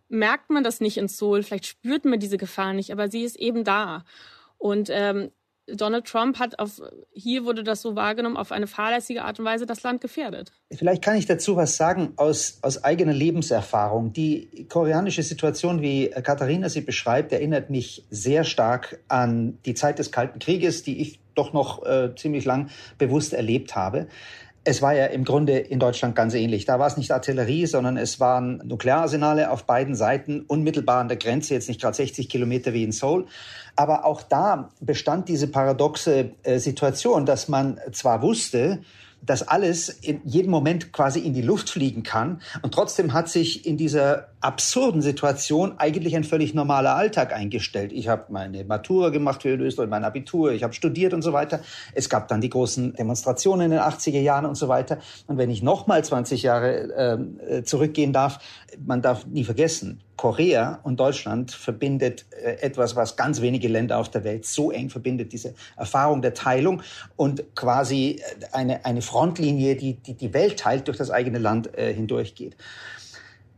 merkt 0.07 0.51
man 0.51 0.63
das 0.63 0.81
nicht 0.81 0.97
in 0.97 1.07
Seoul, 1.07 1.43
vielleicht 1.43 1.65
spürt 1.65 2.05
man 2.05 2.19
diese 2.19 2.37
Gefahr 2.37 2.73
nicht, 2.73 2.91
aber 2.91 3.09
sie 3.09 3.23
ist 3.23 3.37
eben 3.37 3.63
da. 3.63 4.05
Und 4.57 4.89
ähm, 4.91 5.31
Donald 5.67 6.05
Trump 6.05 6.39
hat 6.39 6.59
auf, 6.59 6.81
hier 7.13 7.45
wurde 7.45 7.63
das 7.63 7.81
so 7.81 7.95
wahrgenommen, 7.95 8.35
auf 8.35 8.51
eine 8.51 8.67
fahrlässige 8.67 9.23
Art 9.23 9.39
und 9.39 9.45
Weise 9.45 9.65
das 9.65 9.81
Land 9.83 10.01
gefährdet. 10.01 10.51
Vielleicht 10.71 11.01
kann 11.01 11.15
ich 11.15 11.25
dazu 11.25 11.55
was 11.55 11.77
sagen 11.77 12.13
aus, 12.17 12.59
aus 12.61 12.83
eigener 12.83 13.13
Lebenserfahrung. 13.13 14.11
Die 14.11 14.67
koreanische 14.69 15.23
Situation, 15.23 15.81
wie 15.81 16.09
Katharina 16.09 16.67
sie 16.67 16.81
beschreibt, 16.81 17.31
erinnert 17.31 17.69
mich 17.69 18.05
sehr 18.09 18.43
stark 18.43 18.99
an 19.07 19.57
die 19.65 19.73
Zeit 19.73 19.99
des 19.99 20.11
Kalten 20.11 20.39
Krieges, 20.39 20.83
die 20.83 20.99
ich 20.99 21.19
doch 21.35 21.53
noch 21.53 21.85
äh, 21.85 22.13
ziemlich 22.15 22.45
lang 22.45 22.69
bewusst 22.97 23.33
erlebt 23.33 23.75
habe. 23.75 24.07
Es 24.65 24.81
war 24.81 24.93
ja 24.93 25.07
im 25.07 25.25
Grunde 25.25 25.57
in 25.57 25.79
Deutschland 25.79 26.15
ganz 26.15 26.33
ähnlich. 26.33 26.65
Da 26.65 26.79
war 26.79 26.87
es 26.87 26.95
nicht 26.95 27.11
Artillerie, 27.11 27.65
sondern 27.65 27.97
es 27.97 28.19
waren 28.19 28.61
Nukleararsenale 28.63 29.51
auf 29.51 29.65
beiden 29.65 29.93
Seiten, 29.95 30.41
unmittelbar 30.41 31.01
an 31.01 31.09
der 31.09 31.17
Grenze, 31.17 31.53
jetzt 31.53 31.67
nicht 31.67 31.81
gerade 31.81 31.95
60 31.95 32.29
Kilometer 32.29 32.71
wie 32.71 32.83
in 32.83 32.93
Seoul. 32.93 33.25
Aber 33.75 34.05
auch 34.05 34.21
da 34.21 34.69
bestand 34.79 35.27
diese 35.27 35.47
paradoxe 35.47 36.31
äh, 36.43 36.59
Situation, 36.59 37.25
dass 37.25 37.49
man 37.49 37.79
zwar 37.91 38.21
wusste, 38.21 38.79
dass 39.25 39.47
alles 39.47 39.89
in 39.89 40.21
jedem 40.25 40.51
Moment 40.51 40.91
quasi 40.91 41.19
in 41.19 41.33
die 41.33 41.41
Luft 41.41 41.69
fliegen 41.69 42.03
kann. 42.03 42.41
Und 42.61 42.73
trotzdem 42.73 43.13
hat 43.13 43.29
sich 43.29 43.65
in 43.65 43.77
dieser 43.77 44.27
absurden 44.41 45.01
Situation 45.01 45.75
eigentlich 45.77 46.15
ein 46.15 46.23
völlig 46.23 46.53
normaler 46.53 46.95
Alltag 46.95 47.33
eingestellt. 47.33 47.93
Ich 47.93 48.09
habe 48.09 48.25
meine 48.29 48.65
Matura 48.65 49.09
gemacht 49.09 49.43
für 49.43 49.49
Österreich, 49.55 49.89
mein 49.89 50.03
Abitur, 50.03 50.51
ich 50.51 50.63
habe 50.63 50.73
studiert 50.73 51.13
und 51.13 51.21
so 51.21 51.31
weiter. 51.31 51.61
Es 51.93 52.09
gab 52.09 52.27
dann 52.27 52.41
die 52.41 52.49
großen 52.49 52.93
Demonstrationen 52.93 53.65
in 53.65 53.71
den 53.71 53.79
80er 53.79 54.19
Jahren 54.19 54.45
und 54.45 54.55
so 54.55 54.67
weiter. 54.67 54.97
Und 55.27 55.37
wenn 55.37 55.49
ich 55.49 55.63
nochmal 55.63 56.03
20 56.03 56.43
Jahre 56.43 56.89
ähm, 56.97 57.39
äh, 57.47 57.63
zurückgehen 57.63 58.11
darf, 58.11 58.39
man 58.85 59.01
darf 59.01 59.25
nie 59.25 59.45
vergessen, 59.45 60.01
Korea 60.15 60.79
und 60.83 60.99
Deutschland 60.99 61.51
verbindet 61.51 62.25
äh, 62.31 62.61
etwas, 62.61 62.95
was 62.95 63.15
ganz 63.15 63.41
wenige 63.41 63.67
Länder 63.67 63.97
auf 63.97 64.09
der 64.09 64.23
Welt 64.23 64.45
so 64.45 64.71
eng 64.71 64.89
verbindet, 64.89 65.33
diese 65.33 65.55
Erfahrung 65.75 66.21
der 66.21 66.33
Teilung 66.33 66.81
und 67.15 67.55
quasi 67.55 68.21
äh, 68.21 68.45
eine, 68.51 68.85
eine 68.85 69.01
Frontlinie, 69.01 69.75
die, 69.75 69.95
die 69.95 70.13
die 70.13 70.33
Welt 70.33 70.59
teilt, 70.59 70.87
durch 70.87 70.97
das 70.97 71.09
eigene 71.09 71.39
Land 71.39 71.75
äh, 71.77 71.93
hindurchgeht. 71.93 72.55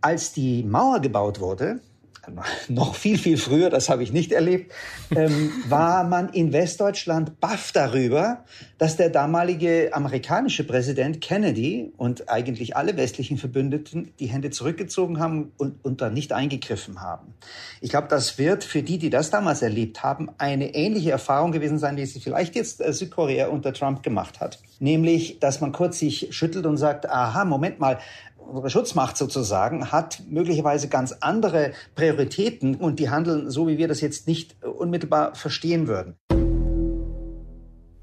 Als 0.01 0.33
die 0.33 0.63
Mauer 0.63 0.99
gebaut 1.01 1.39
wurde, 1.39 1.79
noch 2.69 2.95
viel, 2.95 3.17
viel 3.17 3.37
früher, 3.37 3.69
das 3.69 3.89
habe 3.89 4.03
ich 4.03 4.11
nicht 4.11 4.31
erlebt, 4.31 4.71
ähm, 5.15 5.51
war 5.67 6.03
man 6.03 6.29
in 6.29 6.53
Westdeutschland 6.53 7.39
baff 7.39 7.71
darüber, 7.71 8.43
dass 8.77 8.97
der 8.97 9.09
damalige 9.09 9.91
amerikanische 9.93 10.63
Präsident 10.63 11.21
Kennedy 11.21 11.93
und 11.97 12.29
eigentlich 12.29 12.75
alle 12.75 12.97
westlichen 12.97 13.37
Verbündeten 13.37 14.11
die 14.19 14.27
Hände 14.27 14.49
zurückgezogen 14.49 15.19
haben 15.19 15.51
und, 15.57 15.83
und 15.83 16.01
da 16.01 16.09
nicht 16.09 16.33
eingegriffen 16.33 17.01
haben. 17.01 17.33
Ich 17.81 17.89
glaube, 17.89 18.07
das 18.09 18.37
wird 18.37 18.63
für 18.63 18.83
die, 18.83 18.97
die 18.97 19.09
das 19.09 19.29
damals 19.29 19.61
erlebt 19.61 20.03
haben, 20.03 20.29
eine 20.37 20.73
ähnliche 20.75 21.11
Erfahrung 21.11 21.51
gewesen 21.51 21.79
sein, 21.79 21.97
wie 21.97 22.05
sie 22.05 22.19
vielleicht 22.19 22.55
jetzt 22.55 22.81
äh, 22.81 22.91
Südkorea 22.91 23.47
unter 23.47 23.73
Trump 23.73 24.03
gemacht 24.03 24.39
hat. 24.39 24.59
Nämlich, 24.79 25.39
dass 25.39 25.61
man 25.61 25.71
kurz 25.71 25.99
sich 25.99 26.27
schüttelt 26.31 26.65
und 26.65 26.77
sagt, 26.77 27.09
aha, 27.09 27.45
Moment 27.45 27.79
mal, 27.79 27.99
unsere 28.47 28.69
Schutzmacht 28.69 29.17
sozusagen 29.17 29.91
hat 29.91 30.21
möglicherweise 30.29 30.87
ganz 30.87 31.11
andere 31.21 31.73
Prioritäten 31.95 32.75
und 32.75 32.99
die 32.99 33.09
handeln 33.09 33.49
so, 33.49 33.67
wie 33.67 33.77
wir 33.77 33.87
das 33.87 34.01
jetzt 34.01 34.27
nicht 34.27 34.55
unmittelbar 34.63 35.35
verstehen 35.35 35.87
würden. 35.87 36.15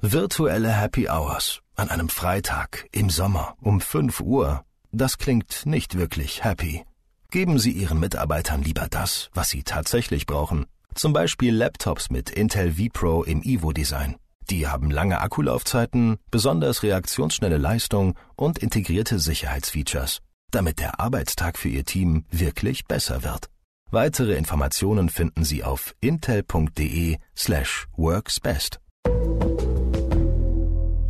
Virtuelle 0.00 0.68
Happy 0.68 1.08
Hours 1.08 1.60
an 1.76 1.88
einem 1.88 2.08
Freitag 2.08 2.86
im 2.92 3.08
Sommer 3.08 3.54
um 3.60 3.80
5 3.80 4.20
Uhr. 4.20 4.64
Das 4.90 5.16
klingt 5.16 5.64
nicht 5.64 5.96
wirklich 5.96 6.44
happy. 6.44 6.84
Geben 7.30 7.58
Sie 7.58 7.70
Ihren 7.70 8.00
Mitarbeitern 8.00 8.62
lieber 8.62 8.88
das, 8.90 9.30
was 9.32 9.48
sie 9.48 9.62
tatsächlich 9.62 10.26
brauchen. 10.26 10.66
Zum 10.94 11.12
Beispiel 11.14 11.54
Laptops 11.54 12.10
mit 12.10 12.30
Intel 12.30 12.72
vPro 12.74 13.22
im 13.22 13.42
Ivo-Design. 13.42 14.16
Die 14.50 14.66
haben 14.66 14.90
lange 14.90 15.20
Akkulaufzeiten, 15.20 16.18
besonders 16.30 16.82
reaktionsschnelle 16.82 17.56
Leistung 17.56 18.18
und 18.36 18.58
integrierte 18.58 19.18
Sicherheitsfeatures 19.18 20.20
damit 20.54 20.78
der 20.78 21.00
Arbeitstag 21.00 21.58
für 21.58 21.68
Ihr 21.68 21.84
Team 21.84 22.24
wirklich 22.30 22.86
besser 22.86 23.24
wird. 23.24 23.48
Weitere 23.90 24.36
Informationen 24.36 25.08
finden 25.08 25.44
Sie 25.44 25.64
auf 25.64 25.94
intel.de 26.00 27.18
slash 27.36 27.88
worksbest. 27.96 28.80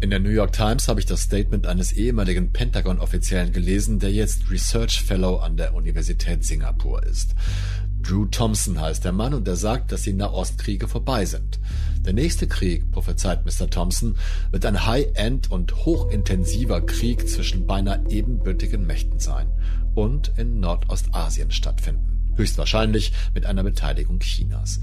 In 0.00 0.10
der 0.10 0.18
New 0.18 0.30
York 0.30 0.52
Times 0.52 0.88
habe 0.88 0.98
ich 0.98 1.06
das 1.06 1.22
Statement 1.22 1.64
eines 1.66 1.92
ehemaligen 1.92 2.52
Pentagon-Offiziellen 2.52 3.52
gelesen, 3.52 4.00
der 4.00 4.10
jetzt 4.10 4.50
Research 4.50 5.00
Fellow 5.00 5.36
an 5.36 5.56
der 5.56 5.74
Universität 5.74 6.44
Singapur 6.44 7.04
ist. 7.04 7.36
Drew 8.02 8.26
Thompson 8.26 8.80
heißt 8.80 9.04
der 9.04 9.12
Mann 9.12 9.32
und 9.32 9.46
er 9.46 9.56
sagt, 9.56 9.92
dass 9.92 10.02
die 10.02 10.12
Nahostkriege 10.12 10.88
vorbei 10.88 11.24
sind. 11.24 11.60
Der 12.04 12.12
nächste 12.12 12.48
Krieg, 12.48 12.90
prophezeit 12.90 13.44
Mr. 13.44 13.70
Thompson, 13.70 14.16
wird 14.50 14.66
ein 14.66 14.86
High-End 14.86 15.50
und 15.50 15.86
hochintensiver 15.86 16.80
Krieg 16.80 17.28
zwischen 17.28 17.66
beinahe 17.66 18.04
ebenbürtigen 18.08 18.86
Mächten 18.86 19.20
sein 19.20 19.48
und 19.94 20.32
in 20.36 20.58
Nordostasien 20.58 21.52
stattfinden. 21.52 22.32
Höchstwahrscheinlich 22.36 23.12
mit 23.34 23.46
einer 23.46 23.62
Beteiligung 23.62 24.18
Chinas. 24.18 24.80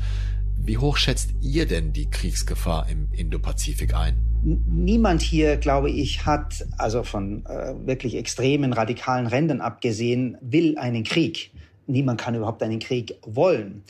Wie 0.56 0.78
hoch 0.78 0.98
schätzt 0.98 1.34
ihr 1.42 1.66
denn 1.66 1.94
die 1.94 2.10
Kriegsgefahr 2.10 2.88
im 2.90 3.10
Indopazifik 3.12 3.96
ein? 3.96 4.26
Niemand 4.44 5.22
hier, 5.22 5.58
glaube 5.58 5.90
ich, 5.90 6.26
hat, 6.26 6.66
also 6.78 7.04
von 7.04 7.46
äh, 7.46 7.74
wirklich 7.86 8.16
extremen, 8.16 8.72
radikalen 8.72 9.28
Rändern 9.28 9.60
abgesehen, 9.60 10.38
will 10.42 10.78
einen 10.78 11.04
Krieg. 11.04 11.52
Niemand 11.90 12.22
kann 12.22 12.36
überhaupt 12.36 12.64
einen 12.64 12.80
Krieg 12.80 13.18
wollen. 13.26 13.84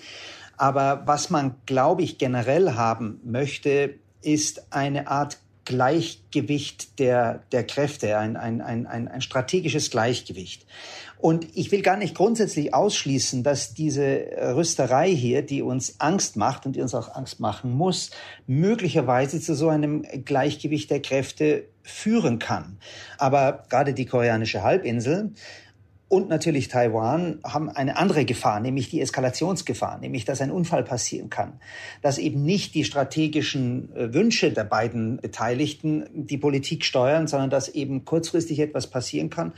Aber 0.58 1.04
was 1.06 1.30
man, 1.30 1.56
glaube 1.66 2.02
ich, 2.02 2.18
generell 2.18 2.74
haben 2.74 3.22
möchte, 3.24 3.96
ist 4.22 4.74
eine 4.74 5.08
Art 5.08 5.38
Gleichgewicht 5.70 6.98
der, 6.98 7.44
der 7.52 7.64
Kräfte, 7.64 8.18
ein, 8.18 8.36
ein, 8.36 8.62
ein, 8.62 8.88
ein 8.88 9.22
strategisches 9.22 9.92
Gleichgewicht. 9.92 10.66
Und 11.20 11.46
ich 11.56 11.72
will 11.72 11.84
gar 11.84 11.98
nicht 11.98 12.16
grundsätzlich 12.16 12.74
ausschließen, 12.74 13.44
dass 13.44 13.76
diese 13.76 14.26
Rüsterei 14.56 15.14
hier, 15.14 15.44
die 15.44 15.62
uns 15.62 16.00
Angst 16.00 16.38
macht 16.38 16.66
und 16.66 16.76
die 16.76 16.82
uns 16.82 16.96
auch 16.96 17.14
Angst 17.14 17.40
machen 17.40 17.72
muss, 17.72 18.10
möglicherweise 18.48 19.40
zu 19.40 19.54
so 19.54 19.70
einem 19.70 20.04
Gleichgewicht 20.26 20.90
der 20.90 21.02
Kräfte 21.02 21.66
führen 21.84 22.40
kann. 22.40 22.80
Aber 23.18 23.64
gerade 23.70 23.94
die 23.94 24.06
koreanische 24.06 24.64
Halbinsel 24.64 25.34
und 26.10 26.28
natürlich 26.28 26.70
Taiwan 26.70 27.40
haben 27.44 27.70
eine 27.70 27.96
andere 27.96 28.26
Gefahr, 28.26 28.60
nämlich 28.60 28.90
die 28.90 29.00
Eskalationsgefahr, 29.00 30.00
nämlich 30.00 30.26
dass 30.26 30.42
ein 30.42 30.50
Unfall 30.50 30.84
passieren 30.84 31.30
kann, 31.30 31.60
dass 32.02 32.18
eben 32.18 32.42
nicht 32.42 32.74
die 32.74 32.84
strategischen 32.84 33.96
äh, 33.96 34.12
Wünsche 34.12 34.52
der 34.52 34.64
beiden 34.64 35.18
Beteiligten 35.18 36.10
die 36.14 36.40
Politik 36.40 36.84
steuern, 36.84 37.28
sondern 37.28 37.52
dass 37.52 37.70
eben 37.70 38.06
kurzfristig 38.06 38.60
etwas 38.60 38.88
passieren 38.88 39.30
kann. 39.30 39.54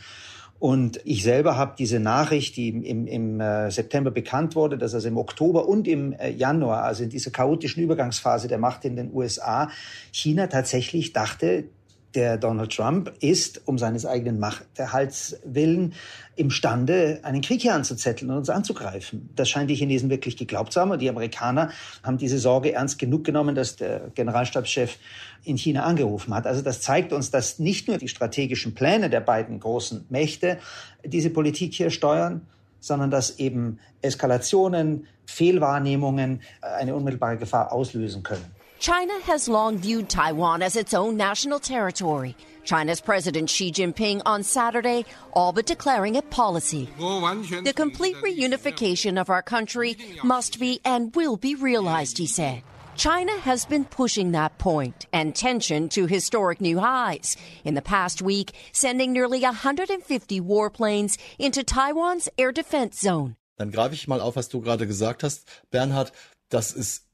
Und 0.60 1.00
ich 1.06 1.24
selber 1.24 1.56
habe 1.58 1.74
diese 1.80 2.00
Nachricht, 2.00 2.58
die 2.58 2.68
im, 2.68 3.08
im 3.08 3.40
äh, 3.40 3.72
September 3.72 4.12
bekannt 4.12 4.54
wurde, 4.54 4.78
dass 4.78 4.94
also 4.94 5.08
im 5.08 5.18
Oktober 5.18 5.68
und 5.70 5.88
im 5.88 6.12
äh, 6.14 6.32
Januar, 6.32 6.84
also 6.84 7.04
in 7.04 7.10
dieser 7.10 7.32
chaotischen 7.32 7.82
Übergangsphase 7.82 8.50
der 8.50 8.60
Macht 8.60 8.84
in 8.84 8.98
den 8.98 9.12
USA, 9.14 9.72
China 10.12 10.48
tatsächlich 10.48 11.14
dachte, 11.14 11.70
der 12.16 12.38
Donald 12.38 12.76
Trump 12.76 13.12
ist 13.22 13.62
um 13.66 13.78
seines 13.78 14.06
eigenen 14.06 14.40
Machterhalts 14.40 15.38
willen 15.46 15.94
imstande, 16.36 17.20
einen 17.24 17.42
Krieg 17.42 17.62
hier 17.62 17.74
anzuzetteln 17.74 18.32
und 18.32 18.38
uns 18.38 18.50
anzugreifen. 18.50 19.30
Das 19.36 19.50
scheint 19.50 19.70
die 19.70 19.76
Chinesen 19.76 20.10
wirklich 20.10 20.38
geglaubt 20.38 20.74
zu 20.74 20.82
haben. 20.82 20.92
Und 20.92 21.00
die 21.00 21.10
Amerikaner 21.10 21.72
haben 22.04 22.18
diese 22.18 22.40
Sorge 22.40 22.74
ernst 22.74 23.00
genug 23.00 23.24
genommen, 23.24 23.56
dass 23.56 23.76
der 23.76 24.12
Generalstabschef 24.16 24.98
in 25.44 25.58
China 25.58 25.84
angerufen 25.84 26.34
hat. 26.34 26.48
Also 26.48 26.62
das 26.62 26.82
zeigt 26.82 27.14
uns, 27.14 27.32
dass 27.32 27.60
nicht 27.60 27.88
nur 27.88 27.98
die 27.98 28.08
strategischen 28.08 28.74
Pläne 28.74 29.10
der 29.10 29.22
beiden 29.22 29.60
großen 29.60 30.06
Mächte 30.10 30.58
diese 31.06 31.30
Politik 31.30 31.74
hier 31.74 31.90
steuern, 31.90 32.42
sondern 32.80 33.12
dass 33.12 33.40
eben 33.40 33.80
Eskalationen, 34.02 35.08
Fehlwahrnehmungen 35.26 36.42
eine 36.62 36.96
unmittelbare 36.96 37.38
Gefahr 37.38 37.72
auslösen 37.72 38.24
können. 38.24 38.61
China 38.82 39.14
has 39.22 39.48
long 39.48 39.78
viewed 39.78 40.10
Taiwan 40.10 40.64
as 40.64 40.76
its 40.76 40.96
own 40.96 41.16
national 41.16 41.60
territory. 41.60 42.36
China's 42.64 43.00
President 43.00 43.48
Xi 43.48 43.72
Jinping 43.72 44.24
on 44.26 44.42
Saturday 44.42 45.06
all 45.34 45.54
but 45.54 45.68
declaring 45.68 46.16
it 46.16 46.32
policy. 46.32 46.90
The 46.98 47.74
complete 47.76 48.16
reunification 48.24 49.22
of 49.22 49.30
our 49.30 49.44
country 49.44 49.98
must 50.24 50.60
be 50.60 50.80
and 50.84 51.16
will 51.16 51.38
be 51.38 51.54
realized, 51.54 52.18
he 52.18 52.26
said. 52.26 52.64
China 52.96 53.38
has 53.42 53.66
been 53.66 53.86
pushing 53.86 54.32
that 54.32 54.58
point 54.58 55.06
and 55.14 55.36
tension 55.36 55.88
to 55.90 56.08
historic 56.08 56.60
new 56.60 56.80
highs. 56.80 57.38
In 57.64 57.76
the 57.76 57.84
past 57.84 58.24
week, 58.24 58.54
sending 58.72 59.14
nearly 59.14 59.44
150 59.44 60.42
warplanes 60.42 61.20
into 61.38 61.64
Taiwan's 61.64 62.30
air 62.36 62.52
defense 62.52 63.00
zone. 63.00 63.36
Dann 63.60 63.70
greife 63.70 63.94
ich 63.94 64.08
mal 64.08 64.22
auf, 64.22 64.36
was 64.36 64.50
du 64.50 64.60
gerade 64.60 64.88
gesagt 64.88 65.22
hast, 65.22 65.48
Bernhard. 65.70 66.12
Das 66.50 66.74
ist 66.74 67.11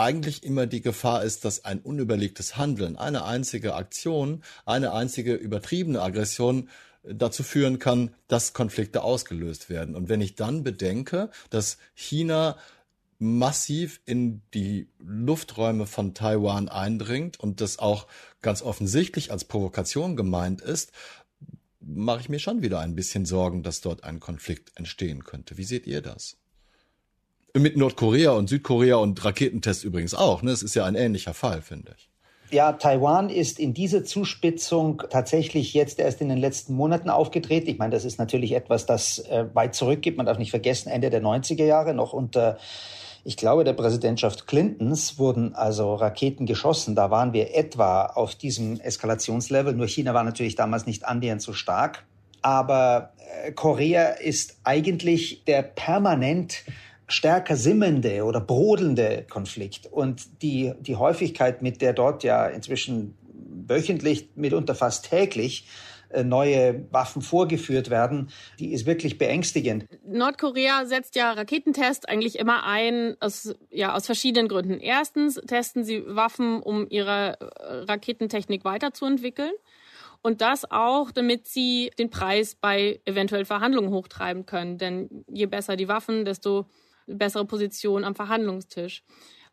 eigentlich 0.00 0.42
immer 0.42 0.66
die 0.66 0.80
Gefahr 0.80 1.22
ist, 1.22 1.44
dass 1.44 1.64
ein 1.64 1.80
unüberlegtes 1.80 2.56
Handeln, 2.56 2.96
eine 2.96 3.24
einzige 3.24 3.74
Aktion, 3.74 4.42
eine 4.64 4.92
einzige 4.92 5.34
übertriebene 5.34 6.00
Aggression 6.00 6.68
äh, 7.02 7.14
dazu 7.14 7.42
führen 7.42 7.78
kann, 7.78 8.14
dass 8.28 8.52
Konflikte 8.52 9.02
ausgelöst 9.02 9.70
werden. 9.70 9.94
Und 9.94 10.08
wenn 10.08 10.20
ich 10.20 10.34
dann 10.34 10.62
bedenke, 10.62 11.30
dass 11.50 11.78
China 11.94 12.56
massiv 13.18 14.00
in 14.06 14.40
die 14.54 14.88
Lufträume 14.98 15.86
von 15.86 16.14
Taiwan 16.14 16.70
eindringt 16.70 17.38
und 17.38 17.60
das 17.60 17.78
auch 17.78 18.06
ganz 18.40 18.62
offensichtlich 18.62 19.30
als 19.30 19.44
Provokation 19.44 20.16
gemeint 20.16 20.62
ist, 20.62 20.92
mache 21.80 22.20
ich 22.20 22.28
mir 22.30 22.38
schon 22.38 22.62
wieder 22.62 22.80
ein 22.80 22.94
bisschen 22.94 23.26
Sorgen, 23.26 23.62
dass 23.62 23.82
dort 23.82 24.04
ein 24.04 24.20
Konflikt 24.20 24.72
entstehen 24.76 25.24
könnte. 25.24 25.58
Wie 25.58 25.64
seht 25.64 25.86
ihr 25.86 26.00
das? 26.00 26.39
Mit 27.56 27.76
Nordkorea 27.76 28.32
und 28.32 28.48
Südkorea 28.48 28.96
und 28.96 29.24
Raketentests 29.24 29.84
übrigens 29.84 30.14
auch. 30.14 30.42
Ne? 30.42 30.50
Es 30.50 30.62
ist 30.62 30.74
ja 30.74 30.84
ein 30.84 30.94
ähnlicher 30.94 31.34
Fall, 31.34 31.62
finde 31.62 31.94
ich. 31.96 32.08
Ja, 32.52 32.72
Taiwan 32.72 33.30
ist 33.30 33.60
in 33.60 33.74
dieser 33.74 34.04
Zuspitzung 34.04 35.02
tatsächlich 35.08 35.72
jetzt 35.72 36.00
erst 36.00 36.20
in 36.20 36.28
den 36.28 36.38
letzten 36.38 36.74
Monaten 36.74 37.08
aufgetreten. 37.08 37.68
Ich 37.68 37.78
meine, 37.78 37.92
das 37.92 38.04
ist 38.04 38.18
natürlich 38.18 38.52
etwas, 38.52 38.86
das 38.86 39.20
äh, 39.20 39.46
weit 39.54 39.76
zurückgeht. 39.76 40.16
Man 40.16 40.26
darf 40.26 40.38
nicht 40.38 40.50
vergessen, 40.50 40.90
Ende 40.90 41.10
der 41.10 41.22
90er 41.22 41.64
Jahre 41.64 41.94
noch 41.94 42.12
unter 42.12 42.58
ich 43.22 43.36
glaube, 43.36 43.64
der 43.64 43.74
Präsidentschaft 43.74 44.46
Clintons 44.46 45.18
wurden 45.18 45.54
also 45.54 45.94
Raketen 45.94 46.46
geschossen. 46.46 46.94
Da 46.94 47.10
waren 47.10 47.32
wir 47.32 47.54
etwa 47.54 48.06
auf 48.06 48.34
diesem 48.34 48.80
Eskalationslevel. 48.80 49.74
Nur 49.74 49.88
China 49.88 50.14
war 50.14 50.24
natürlich 50.24 50.54
damals 50.54 50.86
nicht 50.86 51.04
annähernd 51.04 51.42
so 51.42 51.52
stark. 51.52 52.04
Aber 52.42 53.12
äh, 53.44 53.52
Korea 53.52 54.08
ist 54.08 54.56
eigentlich 54.64 55.44
der 55.44 55.62
permanent 55.62 56.64
stärker 57.12 57.56
simmende 57.56 58.24
oder 58.24 58.40
brodelnde 58.40 59.26
Konflikt 59.28 59.86
und 59.86 60.42
die, 60.42 60.72
die 60.80 60.96
Häufigkeit, 60.96 61.62
mit 61.62 61.80
der 61.82 61.92
dort 61.92 62.22
ja 62.24 62.46
inzwischen 62.46 63.16
wöchentlich, 63.66 64.30
mitunter 64.34 64.74
fast 64.74 65.08
täglich 65.08 65.66
äh, 66.10 66.24
neue 66.24 66.86
Waffen 66.90 67.22
vorgeführt 67.22 67.88
werden, 67.88 68.30
die 68.58 68.72
ist 68.72 68.84
wirklich 68.84 69.16
beängstigend. 69.16 69.86
Nordkorea 70.04 70.84
setzt 70.86 71.14
ja 71.14 71.32
Raketentests 71.32 72.04
eigentlich 72.04 72.38
immer 72.38 72.64
ein 72.64 73.16
aus, 73.20 73.54
ja, 73.70 73.94
aus 73.94 74.06
verschiedenen 74.06 74.48
Gründen. 74.48 74.80
Erstens 74.80 75.36
testen 75.46 75.84
sie 75.84 76.02
Waffen, 76.06 76.60
um 76.62 76.88
ihre 76.90 77.38
äh, 77.40 77.44
Raketentechnik 77.84 78.64
weiterzuentwickeln. 78.64 79.52
Und 80.22 80.40
das 80.42 80.70
auch, 80.70 81.12
damit 81.12 81.46
sie 81.46 81.92
den 81.98 82.10
Preis 82.10 82.54
bei 82.54 83.00
eventuell 83.04 83.44
Verhandlungen 83.44 83.90
hochtreiben 83.90 84.46
können. 84.46 84.78
Denn 84.78 85.24
je 85.32 85.46
besser 85.46 85.76
die 85.76 85.88
Waffen, 85.88 86.24
desto 86.24 86.66
bessere 87.14 87.44
Position 87.44 88.04
am 88.04 88.14
Verhandlungstisch. 88.14 89.02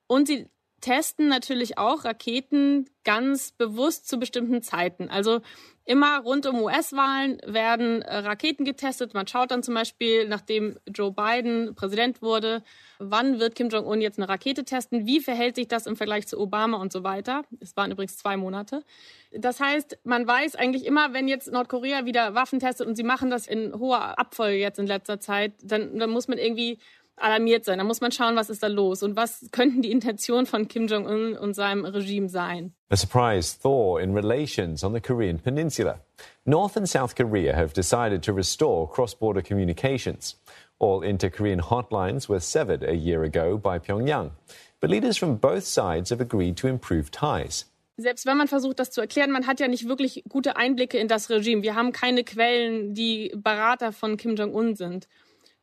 Und 0.07 0.27
sie 0.27 0.47
testen 0.81 1.27
natürlich 1.27 1.77
auch 1.77 2.05
Raketen 2.05 2.87
ganz 3.03 3.51
bewusst 3.51 4.07
zu 4.07 4.19
bestimmten 4.19 4.61
Zeiten. 4.61 5.09
Also 5.09 5.41
immer 5.85 6.19
rund 6.19 6.45
um 6.45 6.61
US-Wahlen 6.61 7.39
werden 7.45 8.01
äh, 8.03 8.17
Raketen 8.17 8.63
getestet. 8.63 9.13
Man 9.13 9.25
schaut 9.25 9.49
dann 9.49 9.63
zum 9.63 9.73
Beispiel, 9.73 10.27
nachdem 10.27 10.77
Joe 10.87 11.11
Biden 11.11 11.73
Präsident 11.73 12.21
wurde, 12.21 12.61
wann 12.99 13.39
wird 13.39 13.55
Kim 13.55 13.69
Jong-un 13.69 14.01
jetzt 14.01 14.19
eine 14.19 14.29
Rakete 14.29 14.65
testen? 14.65 15.07
Wie 15.07 15.19
verhält 15.19 15.55
sich 15.55 15.67
das 15.67 15.87
im 15.87 15.95
Vergleich 15.95 16.27
zu 16.27 16.39
Obama 16.39 16.77
und 16.77 16.91
so 16.91 17.03
weiter? 17.03 17.43
Es 17.59 17.75
waren 17.75 17.91
übrigens 17.91 18.17
zwei 18.17 18.37
Monate. 18.37 18.83
Das 19.31 19.59
heißt, 19.59 19.99
man 20.03 20.27
weiß 20.27 20.55
eigentlich 20.55 20.85
immer, 20.85 21.13
wenn 21.13 21.27
jetzt 21.27 21.51
Nordkorea 21.51 22.05
wieder 22.05 22.35
Waffen 22.35 22.59
testet 22.59 22.85
und 22.85 22.95
sie 22.95 23.03
machen 23.03 23.29
das 23.31 23.47
in 23.47 23.73
hoher 23.73 24.19
Abfolge 24.19 24.57
jetzt 24.57 24.77
in 24.77 24.85
letzter 24.85 25.19
Zeit, 25.19 25.53
dann, 25.63 25.97
dann 25.97 26.09
muss 26.11 26.27
man 26.27 26.37
irgendwie 26.37 26.77
alarmiert 27.17 27.65
sein. 27.65 27.79
Da 27.79 27.83
muss 27.83 28.01
man 28.01 28.11
schauen, 28.11 28.35
was 28.35 28.49
ist 28.49 28.63
da 28.63 28.67
los 28.67 29.03
und 29.03 29.15
was 29.15 29.45
könnten 29.51 29.81
die 29.81 29.91
Intentionen 29.91 30.45
von 30.45 30.67
Kim 30.67 30.87
Jong-un 30.87 31.35
und 31.37 31.53
seinem 31.53 31.85
Regime 31.85 32.29
sein. 32.29 32.73
A 32.89 32.95
surprise 32.95 33.59
thaw 33.59 33.97
in 33.97 34.13
relations 34.13 34.83
on 34.83 34.93
the 34.93 35.01
Korean 35.01 35.39
peninsula. 35.39 35.99
North 36.45 36.77
and 36.77 36.87
South 36.87 37.15
Korea 37.15 37.55
have 37.55 37.73
decided 37.73 38.23
to 38.23 38.33
restore 38.33 38.87
cross-border 38.89 39.41
communications. 39.41 40.37
All 40.79 41.03
inter-Korean 41.03 41.61
hotlines 41.61 42.29
were 42.29 42.39
severed 42.39 42.83
a 42.83 42.95
year 42.95 43.23
ago 43.23 43.57
by 43.57 43.79
Pyongyang. 43.79 44.31
But 44.79 44.91
leaders 44.91 45.17
from 45.17 45.37
both 45.37 45.63
sides 45.63 46.11
have 46.11 46.21
agreed 46.21 46.55
to 46.57 46.67
improve 46.67 47.09
ties 47.11 47.65
selbst 47.97 48.27
wenn 48.27 48.37
man 48.37 48.47
versucht, 48.47 48.79
das 48.79 48.91
zu 48.91 49.01
erklären, 49.01 49.31
man 49.31 49.47
hat 49.47 49.59
ja 49.59 49.67
nicht 49.67 49.87
wirklich 49.87 50.23
gute 50.29 50.55
Einblicke 50.55 50.99
in 50.99 51.07
das 51.07 51.29
Regime. 51.29 51.63
Wir 51.63 51.75
haben 51.75 51.91
keine 51.91 52.23
Quellen, 52.23 52.93
die 52.93 53.33
Berater 53.35 53.91
von 53.91 54.17
Kim 54.17 54.35
Jong-un 54.35 54.75
sind. 54.75 55.07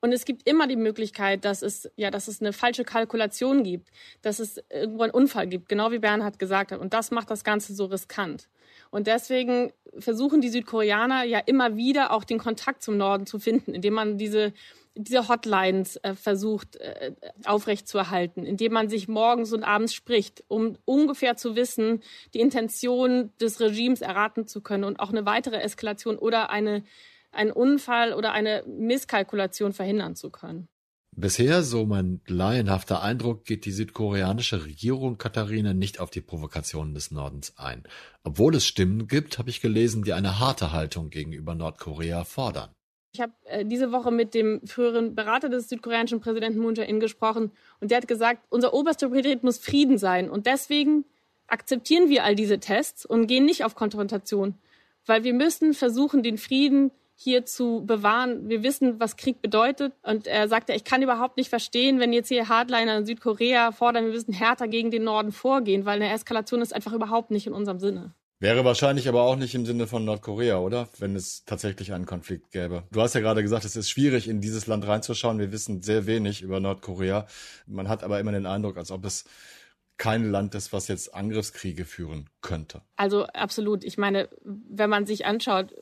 Und 0.04 0.12
es 0.12 0.26
gibt 0.26 0.46
immer 0.46 0.66
die 0.66 0.76
Möglichkeit, 0.76 1.46
dass 1.46 1.62
es, 1.62 1.90
ja, 1.96 2.10
dass 2.10 2.28
es 2.28 2.42
eine 2.42 2.52
falsche 2.52 2.84
Kalkulation 2.84 3.62
gibt, 3.62 3.88
dass 4.20 4.38
es 4.38 4.62
irgendwo 4.68 5.04
einen 5.04 5.14
Unfall 5.14 5.46
gibt, 5.46 5.66
genau 5.66 5.92
wie 5.92 5.98
Bernhard 5.98 6.38
gesagt 6.38 6.72
hat. 6.72 6.80
Und 6.80 6.92
das 6.92 7.10
macht 7.10 7.30
das 7.30 7.42
Ganze 7.42 7.74
so 7.74 7.86
riskant. 7.86 8.50
Und 8.90 9.06
deswegen 9.06 9.72
versuchen 9.98 10.42
die 10.42 10.50
Südkoreaner 10.50 11.24
ja 11.24 11.38
immer 11.38 11.78
wieder 11.78 12.10
auch 12.10 12.24
den 12.24 12.36
Kontakt 12.36 12.82
zum 12.82 12.98
Norden 12.98 13.24
zu 13.24 13.38
finden, 13.38 13.72
indem 13.72 13.94
man 13.94 14.18
diese, 14.18 14.52
diese 14.94 15.26
Hotlines 15.26 15.96
äh, 16.02 16.14
versucht 16.14 16.76
äh, 16.76 17.12
aufrechtzuerhalten, 17.46 18.44
indem 18.44 18.74
man 18.74 18.90
sich 18.90 19.08
morgens 19.08 19.54
und 19.54 19.64
abends 19.64 19.94
spricht, 19.94 20.44
um 20.48 20.76
ungefähr 20.84 21.38
zu 21.38 21.56
wissen, 21.56 22.02
die 22.34 22.40
Intention 22.40 23.32
des 23.40 23.58
Regimes 23.58 24.02
erraten 24.02 24.46
zu 24.46 24.60
können 24.60 24.84
und 24.84 25.00
auch 25.00 25.08
eine 25.08 25.24
weitere 25.24 25.62
Eskalation 25.62 26.18
oder 26.18 26.50
eine 26.50 26.84
einen 27.34 27.52
Unfall 27.52 28.12
oder 28.12 28.32
eine 28.32 28.64
Misskalkulation 28.66 29.72
verhindern 29.72 30.16
zu 30.16 30.30
können. 30.30 30.68
Bisher, 31.16 31.62
so 31.62 31.86
mein 31.86 32.20
laienhafter 32.26 33.00
Eindruck, 33.02 33.44
geht 33.44 33.66
die 33.66 33.70
südkoreanische 33.70 34.64
Regierung 34.64 35.16
Katharina 35.16 35.72
nicht 35.72 36.00
auf 36.00 36.10
die 36.10 36.20
Provokationen 36.20 36.92
des 36.92 37.12
Nordens 37.12 37.54
ein. 37.56 37.84
Obwohl 38.24 38.56
es 38.56 38.66
Stimmen 38.66 39.06
gibt, 39.06 39.38
habe 39.38 39.48
ich 39.48 39.60
gelesen, 39.60 40.02
die 40.02 40.12
eine 40.12 40.40
harte 40.40 40.72
Haltung 40.72 41.10
gegenüber 41.10 41.54
Nordkorea 41.54 42.24
fordern. 42.24 42.70
Ich 43.12 43.20
habe 43.20 43.32
äh, 43.44 43.64
diese 43.64 43.92
Woche 43.92 44.10
mit 44.10 44.34
dem 44.34 44.66
früheren 44.66 45.14
Berater 45.14 45.48
des 45.48 45.68
südkoreanischen 45.68 46.20
Präsidenten 46.20 46.58
Moon 46.58 46.74
Jae-in 46.74 46.98
gesprochen 46.98 47.52
und 47.78 47.92
der 47.92 47.98
hat 47.98 48.08
gesagt, 48.08 48.42
unser 48.50 48.74
oberster 48.74 49.08
Priorität 49.08 49.44
muss 49.44 49.58
Frieden 49.58 49.98
sein 49.98 50.28
und 50.28 50.46
deswegen 50.46 51.04
akzeptieren 51.46 52.08
wir 52.08 52.24
all 52.24 52.34
diese 52.34 52.58
Tests 52.58 53.06
und 53.06 53.28
gehen 53.28 53.44
nicht 53.44 53.64
auf 53.64 53.76
Konfrontation, 53.76 54.56
weil 55.06 55.22
wir 55.22 55.32
müssen 55.32 55.74
versuchen, 55.74 56.24
den 56.24 56.38
Frieden 56.38 56.90
hier 57.14 57.46
zu 57.46 57.85
bewahren. 57.87 58.48
Wir 58.48 58.62
wissen, 58.62 58.98
was 59.00 59.16
Krieg 59.16 59.40
bedeutet. 59.40 59.92
Und 60.03 60.27
er 60.27 60.48
sagte, 60.48 60.72
ich 60.72 60.85
kann 60.85 61.03
überhaupt 61.03 61.37
nicht 61.37 61.48
verstehen, 61.48 62.00
wenn 62.00 62.12
jetzt 62.12 62.29
hier 62.29 62.48
Hardliner 62.48 62.98
in 62.98 63.07
Südkorea 63.07 63.72
fordern, 63.72 64.07
wir 64.07 64.12
müssen 64.12 64.33
härter 64.33 64.68
gegen 64.68 64.90
den 64.90 65.05
Norden 65.05 65.33
vorgehen, 65.33 65.85
weil 65.85 66.03
eine 66.03 66.12
Eskalation 66.12 66.62
ist 66.62 66.74
einfach 66.74 66.92
überhaupt 66.92 67.31
nicht 67.31 67.46
in 67.46 67.53
unserem 67.53 67.79
Sinne. 67.79 68.14
Wäre 68.40 68.64
wahrscheinlich 68.64 69.09
aber 69.09 69.22
auch 69.22 69.37
nicht 69.37 69.55
im 69.55 69.64
Sinne 69.64 69.87
von 69.87 70.05
Nordkorea, 70.05 70.59
oder? 70.59 70.88
Wenn 70.98 71.14
es 71.16 71.44
tatsächlich 71.44 71.92
einen 71.92 72.05
Konflikt 72.05 72.50
gäbe. 72.50 72.83
Du 72.90 73.00
hast 73.00 73.14
ja 73.14 73.20
gerade 73.20 73.42
gesagt, 73.42 73.64
es 73.64 73.77
ist 73.77 73.88
schwierig, 73.88 74.29
in 74.29 74.40
dieses 74.40 74.66
Land 74.66 74.87
reinzuschauen. 74.87 75.38
Wir 75.38 75.53
wissen 75.53 75.83
sehr 75.83 76.07
wenig 76.07 76.42
über 76.42 76.61
Nordkorea. 76.61 77.27
Man 77.66 77.88
hat 77.88 78.03
aber 78.03 78.18
immer 78.20 78.33
den 78.33 78.44
Eindruck, 78.44 78.77
als 78.77 78.90
ob 78.90 79.05
es 79.05 79.24
kein 79.96 80.31
Land 80.31 80.55
ist, 80.55 80.72
was 80.72 80.88
jetzt 80.88 81.14
Angriffskriege 81.14 81.85
führen 81.85 82.29
könnte. 82.40 82.83
Also 82.96 83.24
absolut. 83.27 83.85
Ich 83.85 83.96
meine, 83.96 84.29
wenn 84.42 84.90
man 84.90 85.07
sich 85.07 85.24
anschaut, 85.24 85.72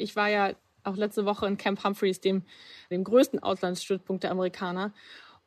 ich 0.00 0.16
war 0.16 0.28
ja 0.28 0.52
auch 0.84 0.96
letzte 0.96 1.26
Woche 1.26 1.46
in 1.46 1.56
Camp 1.56 1.84
Humphreys, 1.84 2.20
dem, 2.20 2.42
dem 2.90 3.04
größten 3.04 3.42
Auslandsstützpunkt 3.42 4.24
der 4.24 4.30
Amerikaner. 4.30 4.92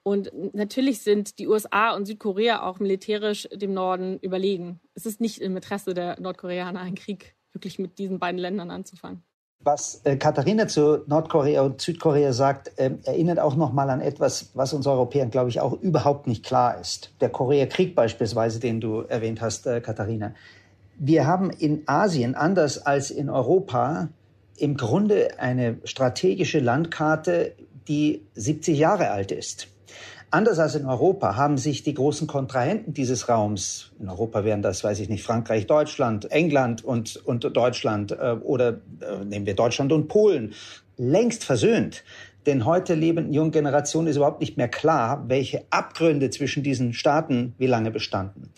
Und 0.04 0.32
natürlich 0.54 1.02
sind 1.02 1.40
die 1.40 1.48
USA 1.48 1.96
und 1.96 2.06
Südkorea 2.06 2.64
auch 2.64 2.80
militärisch 2.80 3.48
dem 3.54 3.74
Norden 3.74 4.20
überlegen. 4.20 4.82
Es 4.96 5.06
ist 5.06 5.22
nicht 5.22 5.40
im 5.40 5.56
Interesse 5.56 5.94
der 5.94 6.20
Nordkoreaner, 6.20 6.82
einen 6.82 6.96
Krieg 6.96 7.36
wirklich 7.54 7.80
mit 7.80 7.98
diesen 7.98 8.20
beiden 8.20 8.40
Ländern 8.40 8.70
anzufangen. 8.70 9.24
Was 9.66 10.02
äh, 10.04 10.18
Katharina 10.18 10.68
zu 10.68 11.04
Nordkorea 11.08 11.62
und 11.62 11.80
Südkorea 11.80 12.34
sagt, 12.34 12.78
äh, 12.78 12.92
erinnert 13.06 13.40
auch 13.40 13.56
noch 13.56 13.72
mal 13.72 13.90
an 13.90 14.02
etwas, 14.02 14.50
was 14.56 14.74
uns 14.74 14.86
Europäern, 14.88 15.32
glaube 15.32 15.50
ich, 15.50 15.62
auch 15.62 15.80
überhaupt 15.80 16.28
nicht 16.28 16.44
klar 16.44 16.82
ist. 16.82 17.12
Der 17.22 17.30
Koreakrieg 17.30 17.96
beispielsweise, 17.96 18.60
den 18.60 18.82
du 18.82 19.02
erwähnt 19.02 19.40
hast, 19.40 19.66
äh, 19.66 19.80
Katharina. 19.80 20.34
Wir 20.98 21.26
haben 21.26 21.50
in 21.50 21.84
Asien, 21.88 22.36
anders 22.36 22.86
als 22.86 23.10
in 23.10 23.30
Europa, 23.30 24.10
im 24.58 24.78
Grunde 24.78 25.40
eine 25.40 25.78
strategische 25.84 26.60
Landkarte, 26.60 27.54
die 27.88 28.22
70 28.36 28.78
Jahre 28.78 29.12
alt 29.12 29.32
ist. 29.32 29.68
Anders 30.34 30.58
als 30.58 30.74
in 30.74 30.88
Europa 30.88 31.36
haben 31.36 31.60
sich 31.60 31.84
die 31.84 31.94
großen 31.94 32.26
Kontrahenten 32.26 32.92
dieses 32.92 33.30
Raums, 33.30 33.92
in 34.00 34.10
Europa 34.10 34.44
wären 34.44 34.64
das, 34.64 34.84
weiß 34.84 35.00
ich 35.00 35.08
nicht, 35.08 35.22
Frankreich, 35.22 35.68
Deutschland, 35.68 36.32
England 36.32 36.84
und, 36.84 37.18
und 37.18 37.44
Deutschland 37.56 38.14
äh, 38.14 38.36
oder 38.42 38.80
äh, 39.02 39.24
nehmen 39.26 39.46
wir 39.46 39.54
Deutschland 39.54 39.92
und 39.92 40.08
Polen, 40.08 40.56
längst 40.98 41.44
versöhnt. 41.44 42.04
Denn 42.48 42.66
heute 42.66 42.96
lebenden 42.96 43.32
jungen 43.32 43.52
Generationen 43.52 44.08
ist 44.08 44.16
überhaupt 44.16 44.42
nicht 44.42 44.58
mehr 44.58 44.68
klar, 44.68 45.24
welche 45.28 45.66
Abgründe 45.70 46.32
zwischen 46.32 46.64
diesen 46.64 46.94
Staaten 46.94 47.54
wie 47.60 47.68
lange 47.68 47.92
bestanden. 47.92 48.50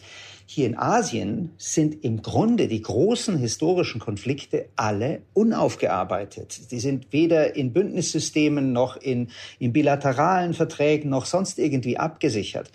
Hier 0.47 0.67
in 0.67 0.77
Asien 0.77 1.53
sind 1.57 2.03
im 2.03 2.21
Grunde 2.21 2.67
die 2.67 2.81
großen 2.81 3.35
historischen 3.37 3.99
Konflikte 3.99 4.67
alle 4.75 5.23
unaufgearbeitet. 5.33 6.69
Die 6.69 6.79
sind 6.79 7.11
weder 7.11 7.55
in 7.55 7.73
Bündnissystemen 7.73 8.71
noch 8.71 8.95
in, 8.95 9.29
in 9.57 9.73
bilateralen 9.73 10.53
Verträgen 10.53 11.09
noch 11.09 11.25
sonst 11.25 11.57
irgendwie 11.57 11.97
abgesichert. 11.97 12.71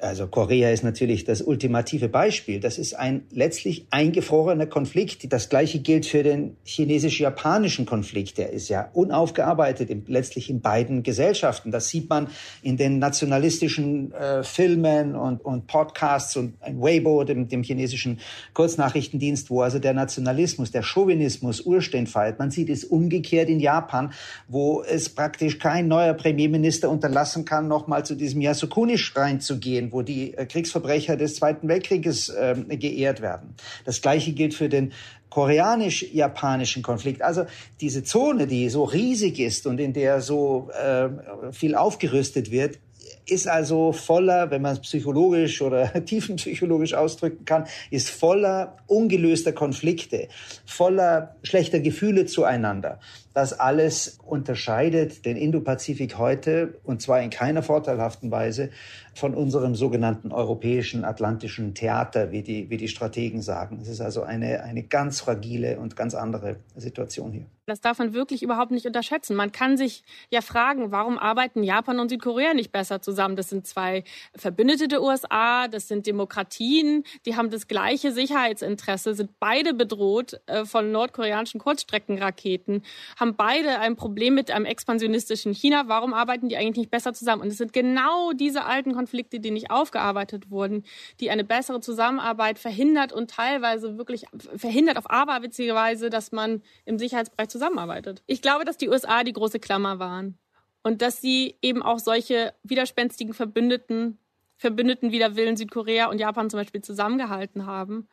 Also 0.00 0.26
Korea 0.26 0.70
ist 0.70 0.84
natürlich 0.84 1.24
das 1.24 1.40
ultimative 1.40 2.08
Beispiel. 2.08 2.60
Das 2.60 2.78
ist 2.78 2.94
ein 2.94 3.22
letztlich 3.30 3.86
eingefrorener 3.90 4.66
Konflikt. 4.66 5.32
Das 5.32 5.48
gleiche 5.48 5.80
gilt 5.80 6.04
für 6.04 6.22
den 6.22 6.56
chinesisch-japanischen 6.64 7.86
Konflikt. 7.86 8.36
Der 8.36 8.50
ist 8.50 8.68
ja 8.68 8.90
unaufgearbeitet, 8.92 9.88
im, 9.88 10.04
letztlich 10.06 10.50
in 10.50 10.60
beiden 10.60 11.02
Gesellschaften. 11.02 11.70
Das 11.70 11.88
sieht 11.88 12.10
man 12.10 12.28
in 12.62 12.76
den 12.76 12.98
nationalistischen 12.98 14.12
äh, 14.12 14.42
Filmen 14.42 15.14
und, 15.14 15.42
und 15.44 15.66
Podcasts 15.66 16.36
und 16.36 16.54
Weibo, 16.60 17.24
dem, 17.24 17.48
dem 17.48 17.62
chinesischen 17.62 18.20
Kurznachrichtendienst, 18.52 19.48
wo 19.48 19.62
also 19.62 19.78
der 19.78 19.94
Nationalismus, 19.94 20.70
der 20.72 20.82
Chauvinismus 20.82 21.62
Urstein 21.62 22.06
feiert. 22.06 22.38
Man 22.38 22.50
sieht 22.50 22.68
es 22.68 22.84
umgekehrt 22.84 23.48
in 23.48 23.60
Japan, 23.60 24.12
wo 24.46 24.82
es 24.82 25.08
praktisch 25.08 25.58
kein 25.58 25.88
neuer 25.88 26.12
Premierminister 26.12 26.90
unterlassen 26.90 27.46
kann, 27.46 27.66
nochmal 27.66 28.04
zu 28.04 28.14
diesem 28.14 28.42
Yasukuni-Schrein 28.42 29.40
zu 29.40 29.58
gehen 29.58 29.69
gehen, 29.70 29.92
wo 29.92 30.02
die 30.02 30.34
äh, 30.34 30.46
Kriegsverbrecher 30.46 31.16
des 31.16 31.36
Zweiten 31.36 31.68
Weltkrieges 31.68 32.28
äh, 32.28 32.54
geehrt 32.68 33.20
werden. 33.20 33.54
Das 33.84 34.00
Gleiche 34.02 34.32
gilt 34.32 34.54
für 34.54 34.68
den 34.68 34.92
koreanisch-japanischen 35.30 36.82
Konflikt. 36.82 37.22
Also 37.22 37.46
diese 37.80 38.02
Zone, 38.02 38.46
die 38.46 38.68
so 38.68 38.84
riesig 38.84 39.38
ist 39.38 39.66
und 39.66 39.78
in 39.78 39.92
der 39.92 40.20
so 40.20 40.70
äh, 40.70 41.08
viel 41.52 41.76
aufgerüstet 41.76 42.50
wird, 42.50 42.78
ist 43.26 43.46
also 43.46 43.92
voller, 43.92 44.50
wenn 44.50 44.62
man 44.62 44.72
es 44.72 44.80
psychologisch 44.80 45.62
oder 45.62 45.92
tiefenpsychologisch 46.04 46.94
ausdrücken 46.94 47.44
kann, 47.44 47.66
ist 47.90 48.10
voller 48.10 48.76
ungelöster 48.86 49.52
Konflikte, 49.52 50.28
voller 50.66 51.36
schlechter 51.42 51.80
Gefühle 51.80 52.26
zueinander. 52.26 52.98
Das 53.32 53.58
alles 53.58 54.18
unterscheidet 54.24 55.24
den 55.24 55.36
Indopazifik 55.36 56.18
heute, 56.18 56.80
und 56.82 57.00
zwar 57.00 57.22
in 57.22 57.30
keiner 57.30 57.62
vorteilhaften 57.62 58.30
Weise, 58.30 58.70
von 59.14 59.34
unserem 59.34 59.74
sogenannten 59.74 60.32
europäischen 60.32 61.04
atlantischen 61.04 61.74
Theater, 61.74 62.32
wie 62.32 62.42
die, 62.42 62.70
wie 62.70 62.76
die 62.76 62.88
Strategen 62.88 63.42
sagen. 63.42 63.78
Es 63.80 63.88
ist 63.88 64.00
also 64.00 64.22
eine, 64.22 64.62
eine 64.62 64.82
ganz 64.82 65.20
fragile 65.20 65.78
und 65.78 65.96
ganz 65.96 66.14
andere 66.14 66.56
Situation 66.76 67.32
hier. 67.32 67.46
Das 67.66 67.80
darf 67.80 68.00
man 68.00 68.14
wirklich 68.14 68.42
überhaupt 68.42 68.72
nicht 68.72 68.86
unterschätzen. 68.86 69.36
Man 69.36 69.52
kann 69.52 69.76
sich 69.76 70.02
ja 70.28 70.40
fragen, 70.40 70.90
warum 70.90 71.18
arbeiten 71.18 71.62
Japan 71.62 72.00
und 72.00 72.08
Südkorea 72.08 72.52
nicht 72.52 72.72
besser 72.72 73.00
zusammen? 73.00 73.36
Das 73.36 73.48
sind 73.48 73.64
zwei 73.64 74.02
Verbündete 74.34 74.88
der 74.88 75.02
USA, 75.02 75.68
das 75.68 75.86
sind 75.86 76.06
Demokratien, 76.06 77.04
die 77.26 77.36
haben 77.36 77.50
das 77.50 77.68
gleiche 77.68 78.10
Sicherheitsinteresse, 78.10 79.14
sind 79.14 79.38
beide 79.38 79.72
bedroht 79.72 80.40
äh, 80.46 80.64
von 80.64 80.90
nordkoreanischen 80.90 81.60
Kurzstreckenraketen, 81.60 82.82
haben 83.20 83.36
beide 83.36 83.78
ein 83.78 83.96
Problem 83.96 84.34
mit 84.34 84.50
einem 84.50 84.64
expansionistischen 84.64 85.52
China. 85.52 85.84
Warum 85.88 86.14
arbeiten 86.14 86.48
die 86.48 86.56
eigentlich 86.56 86.78
nicht 86.78 86.90
besser 86.90 87.12
zusammen? 87.12 87.42
Und 87.42 87.48
es 87.48 87.58
sind 87.58 87.74
genau 87.74 88.32
diese 88.32 88.64
alten 88.64 88.94
Konflikte, 88.94 89.40
die 89.40 89.50
nicht 89.50 89.70
aufgearbeitet 89.70 90.50
wurden, 90.50 90.84
die 91.20 91.30
eine 91.30 91.44
bessere 91.44 91.80
Zusammenarbeit 91.80 92.58
verhindert 92.58 93.12
und 93.12 93.30
teilweise 93.30 93.98
wirklich 93.98 94.24
verhindert 94.56 94.96
auf 94.96 95.10
aberwitzige 95.10 95.74
Weise, 95.74 96.08
dass 96.08 96.32
man 96.32 96.62
im 96.86 96.98
Sicherheitsbereich 96.98 97.48
zusammenarbeitet. 97.48 98.22
Ich 98.26 98.40
glaube, 98.40 98.64
dass 98.64 98.78
die 98.78 98.88
USA 98.88 99.22
die 99.22 99.34
große 99.34 99.60
Klammer 99.60 99.98
waren 99.98 100.38
und 100.82 101.02
dass 101.02 101.20
sie 101.20 101.56
eben 101.60 101.82
auch 101.82 101.98
solche 101.98 102.54
widerspenstigen 102.62 103.34
Verbündeten, 103.34 104.18
Verbündeten 104.56 105.12
wider 105.12 105.36
Willen 105.36 105.58
Südkorea 105.58 106.06
und 106.06 106.18
Japan 106.18 106.48
zum 106.48 106.58
Beispiel 106.60 106.80
zusammengehalten 106.80 107.66
haben. 107.66 108.08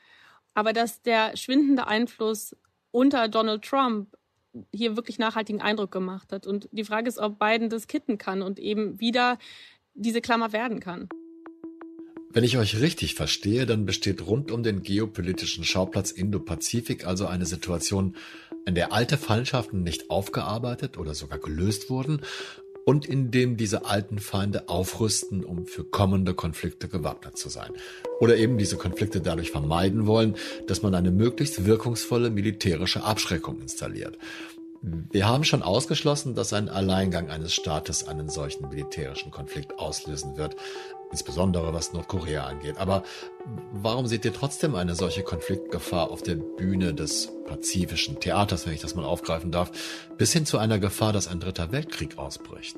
Aber 0.54 0.74
dass 0.74 1.02
der 1.02 1.38
schwindende 1.38 1.88
Einfluss 1.88 2.58
unter 2.92 3.30
Donald 3.30 3.64
Trump 3.64 4.17
hier 4.74 4.96
wirklich 4.96 5.20
nachhaltigen 5.20 5.62
Eindruck 5.62 5.92
gemacht 5.92 6.32
hat. 6.32 6.48
Und 6.48 6.70
die 6.72 6.84
Frage 6.84 7.08
ist, 7.08 7.18
ob 7.18 7.40
Biden 7.40 7.70
das 7.70 7.88
kitten 7.88 8.18
kann 8.18 8.42
und 8.42 8.60
eben 8.60 9.00
wieder 9.00 9.38
diese 9.94 10.22
Klammer 10.22 10.54
werden 10.54 10.80
kann. 10.80 11.10
Wenn 12.30 12.44
ich 12.44 12.58
euch 12.58 12.80
richtig 12.82 13.16
verstehe, 13.16 13.66
dann 13.66 13.86
besteht 13.86 14.26
rund 14.28 14.52
um 14.52 14.62
den 14.62 14.84
geopolitischen 14.84 15.64
Schauplatz 15.64 16.12
Indo-Pazifik 16.12 17.08
also 17.08 17.26
eine 17.26 17.46
Situation, 17.46 18.16
in 18.68 18.76
der 18.76 18.92
alte 18.92 19.18
Feindschaften 19.18 19.82
nicht 19.82 20.10
aufgearbeitet 20.10 20.98
oder 20.98 21.16
sogar 21.16 21.40
gelöst 21.40 21.90
wurden 21.90 22.22
und 22.88 23.06
in 23.06 23.32
dem 23.32 23.58
diese 23.58 23.84
alten 23.84 24.18
Feinde 24.18 24.70
aufrüsten, 24.70 25.44
um 25.44 25.66
für 25.66 25.84
kommende 25.84 26.34
Konflikte 26.34 26.88
gewappnet 26.88 27.38
zu 27.38 27.50
sein. 27.50 27.72
Oder 28.22 28.38
eben 28.38 28.58
diese 28.58 28.78
Konflikte 28.78 29.20
dadurch 29.20 29.52
vermeiden 29.52 30.08
wollen, 30.08 30.36
dass 30.68 30.84
man 30.84 30.96
eine 30.96 31.12
möglichst 31.12 31.66
wirkungsvolle 31.66 32.30
militärische 32.30 33.04
Abschreckung 33.04 33.60
installiert. 33.60 34.18
Wir 34.82 35.28
haben 35.28 35.44
schon 35.44 35.64
ausgeschlossen, 35.64 36.36
dass 36.36 36.54
ein 36.54 36.70
Alleingang 36.70 37.30
eines 37.30 37.54
Staates 37.54 38.08
einen 38.08 38.30
solchen 38.30 38.70
militärischen 38.70 39.32
Konflikt 39.32 39.80
auslösen 39.80 40.38
wird, 40.38 40.56
insbesondere 41.12 41.74
was 41.74 41.94
Nordkorea 41.94 42.46
angeht. 42.46 42.78
Aber 42.78 43.04
warum 43.72 44.08
seht 44.08 44.26
ihr 44.26 44.34
trotzdem 44.34 44.76
eine 44.76 44.96
solche 44.96 45.24
Konfliktgefahr 45.24 46.12
auf 46.12 46.22
der 46.22 46.36
Bühne 46.36 46.94
des 46.94 47.32
pazifischen 47.48 48.20
Theaters, 48.20 48.66
wenn 48.66 48.74
ich 48.74 48.82
das 48.82 48.96
mal 48.96 49.06
aufgreifen 49.06 49.52
darf, 49.52 49.72
bis 50.18 50.34
hin 50.34 50.46
zu 50.46 50.58
einer 50.58 50.80
Gefahr, 50.80 51.14
dass 51.14 51.28
ein 51.28 51.40
dritter 51.40 51.72
Weltkrieg 51.72 52.18
ausbricht? 52.18 52.78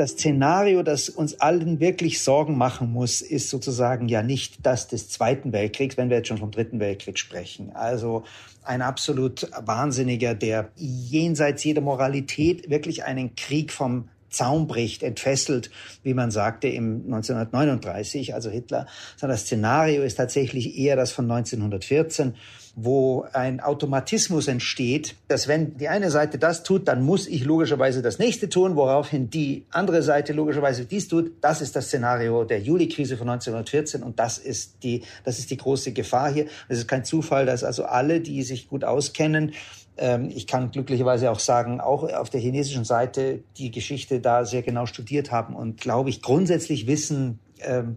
Das 0.00 0.12
Szenario, 0.12 0.82
das 0.82 1.10
uns 1.10 1.40
allen 1.40 1.78
wirklich 1.78 2.22
Sorgen 2.22 2.56
machen 2.56 2.90
muss, 2.90 3.20
ist 3.20 3.50
sozusagen 3.50 4.08
ja 4.08 4.22
nicht 4.22 4.64
das 4.64 4.88
des 4.88 5.10
Zweiten 5.10 5.52
Weltkriegs, 5.52 5.98
wenn 5.98 6.08
wir 6.08 6.16
jetzt 6.16 6.28
schon 6.28 6.38
vom 6.38 6.50
Dritten 6.50 6.80
Weltkrieg 6.80 7.18
sprechen. 7.18 7.70
Also 7.74 8.24
ein 8.64 8.80
absolut 8.80 9.50
Wahnsinniger, 9.60 10.34
der 10.34 10.70
jenseits 10.76 11.64
jeder 11.64 11.82
Moralität 11.82 12.70
wirklich 12.70 13.04
einen 13.04 13.36
Krieg 13.36 13.72
vom 13.72 14.08
Zaun 14.30 14.66
bricht, 14.66 15.02
entfesselt, 15.02 15.70
wie 16.02 16.14
man 16.14 16.30
sagte 16.30 16.68
im 16.68 17.02
1939, 17.04 18.32
also 18.32 18.48
Hitler, 18.48 18.86
sondern 19.16 19.34
das 19.34 19.44
Szenario 19.44 20.02
ist 20.02 20.14
tatsächlich 20.14 20.78
eher 20.78 20.96
das 20.96 21.12
von 21.12 21.30
1914 21.30 22.36
wo 22.84 23.26
ein 23.32 23.60
Automatismus 23.60 24.48
entsteht, 24.48 25.14
dass 25.28 25.48
wenn 25.48 25.76
die 25.76 25.88
eine 25.88 26.10
Seite 26.10 26.38
das 26.38 26.62
tut, 26.62 26.88
dann 26.88 27.02
muss 27.02 27.26
ich 27.26 27.44
logischerweise 27.44 28.02
das 28.02 28.18
nächste 28.18 28.48
tun, 28.48 28.76
woraufhin 28.76 29.30
die 29.30 29.64
andere 29.70 30.02
Seite 30.02 30.32
logischerweise 30.32 30.84
dies 30.84 31.08
tut. 31.08 31.32
Das 31.40 31.60
ist 31.60 31.76
das 31.76 31.86
Szenario 31.86 32.44
der 32.44 32.60
Juli-Krise 32.60 33.16
von 33.16 33.28
1914 33.28 34.02
und 34.02 34.18
das 34.18 34.38
ist 34.38 34.82
die, 34.82 35.02
das 35.24 35.38
ist 35.38 35.50
die 35.50 35.56
große 35.56 35.92
Gefahr 35.92 36.32
hier. 36.32 36.46
Es 36.68 36.78
ist 36.78 36.88
kein 36.88 37.04
Zufall, 37.04 37.46
dass 37.46 37.64
also 37.64 37.84
alle, 37.84 38.20
die 38.20 38.42
sich 38.42 38.68
gut 38.68 38.84
auskennen, 38.84 39.52
ähm, 40.00 40.30
ich 40.34 40.46
kann 40.46 40.70
glücklicherweise 40.70 41.30
auch 41.30 41.38
sagen, 41.38 41.80
auch 41.80 42.04
auf 42.04 42.30
der 42.30 42.40
chinesischen 42.40 42.84
Seite 42.84 43.40
die 43.58 43.70
Geschichte 43.70 44.20
da 44.20 44.44
sehr 44.44 44.62
genau 44.62 44.86
studiert 44.86 45.30
haben 45.30 45.54
und, 45.54 45.80
glaube 45.80 46.08
ich, 46.08 46.22
grundsätzlich 46.22 46.86
wissen, 46.86 47.38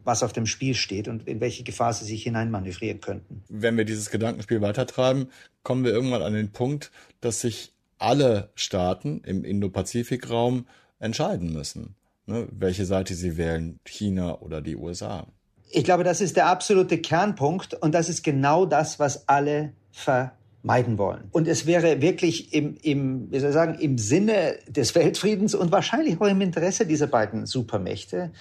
was 0.03 0.23
auf 0.23 0.33
dem 0.33 0.45
Spiel 0.45 0.75
steht 0.75 1.07
und 1.07 1.27
in 1.27 1.39
welche 1.39 1.63
Gefahr 1.63 1.93
sie 1.93 2.05
sich 2.05 2.23
hineinmanövrieren 2.23 3.01
könnten. 3.01 3.43
Wenn 3.49 3.77
wir 3.77 3.85
dieses 3.85 4.09
Gedankenspiel 4.09 4.61
weitertreiben, 4.61 5.27
kommen 5.63 5.83
wir 5.83 5.91
irgendwann 5.91 6.21
an 6.21 6.33
den 6.33 6.51
Punkt, 6.51 6.91
dass 7.21 7.41
sich 7.41 7.73
alle 7.97 8.49
Staaten 8.55 9.21
im 9.25 9.43
Indo-Pazifik-Raum 9.43 10.65
entscheiden 10.99 11.53
müssen, 11.53 11.95
ne, 12.25 12.47
welche 12.51 12.85
Seite 12.85 13.13
sie 13.15 13.37
wählen, 13.37 13.79
China 13.85 14.39
oder 14.39 14.61
die 14.61 14.75
USA. 14.75 15.27
Ich 15.69 15.83
glaube, 15.83 16.03
das 16.03 16.21
ist 16.21 16.35
der 16.35 16.47
absolute 16.47 16.99
Kernpunkt 16.99 17.73
und 17.73 17.93
das 17.95 18.09
ist 18.09 18.23
genau 18.23 18.65
das, 18.65 18.99
was 18.99 19.27
alle 19.27 19.73
vermeiden 19.91 20.97
wollen. 20.97 21.29
Und 21.31 21.47
es 21.47 21.65
wäre 21.65 22.01
wirklich 22.01 22.53
im, 22.53 22.77
im, 22.83 23.31
wie 23.31 23.39
soll 23.39 23.49
ich 23.49 23.53
sagen, 23.55 23.79
im 23.79 23.97
Sinne 23.97 24.59
des 24.67 24.93
Weltfriedens 24.93 25.55
und 25.55 25.71
wahrscheinlich 25.71 26.21
auch 26.21 26.27
im 26.27 26.41
Interesse 26.41 26.85
dieser 26.85 27.07
beiden 27.07 27.45
Supermächte, 27.45 28.31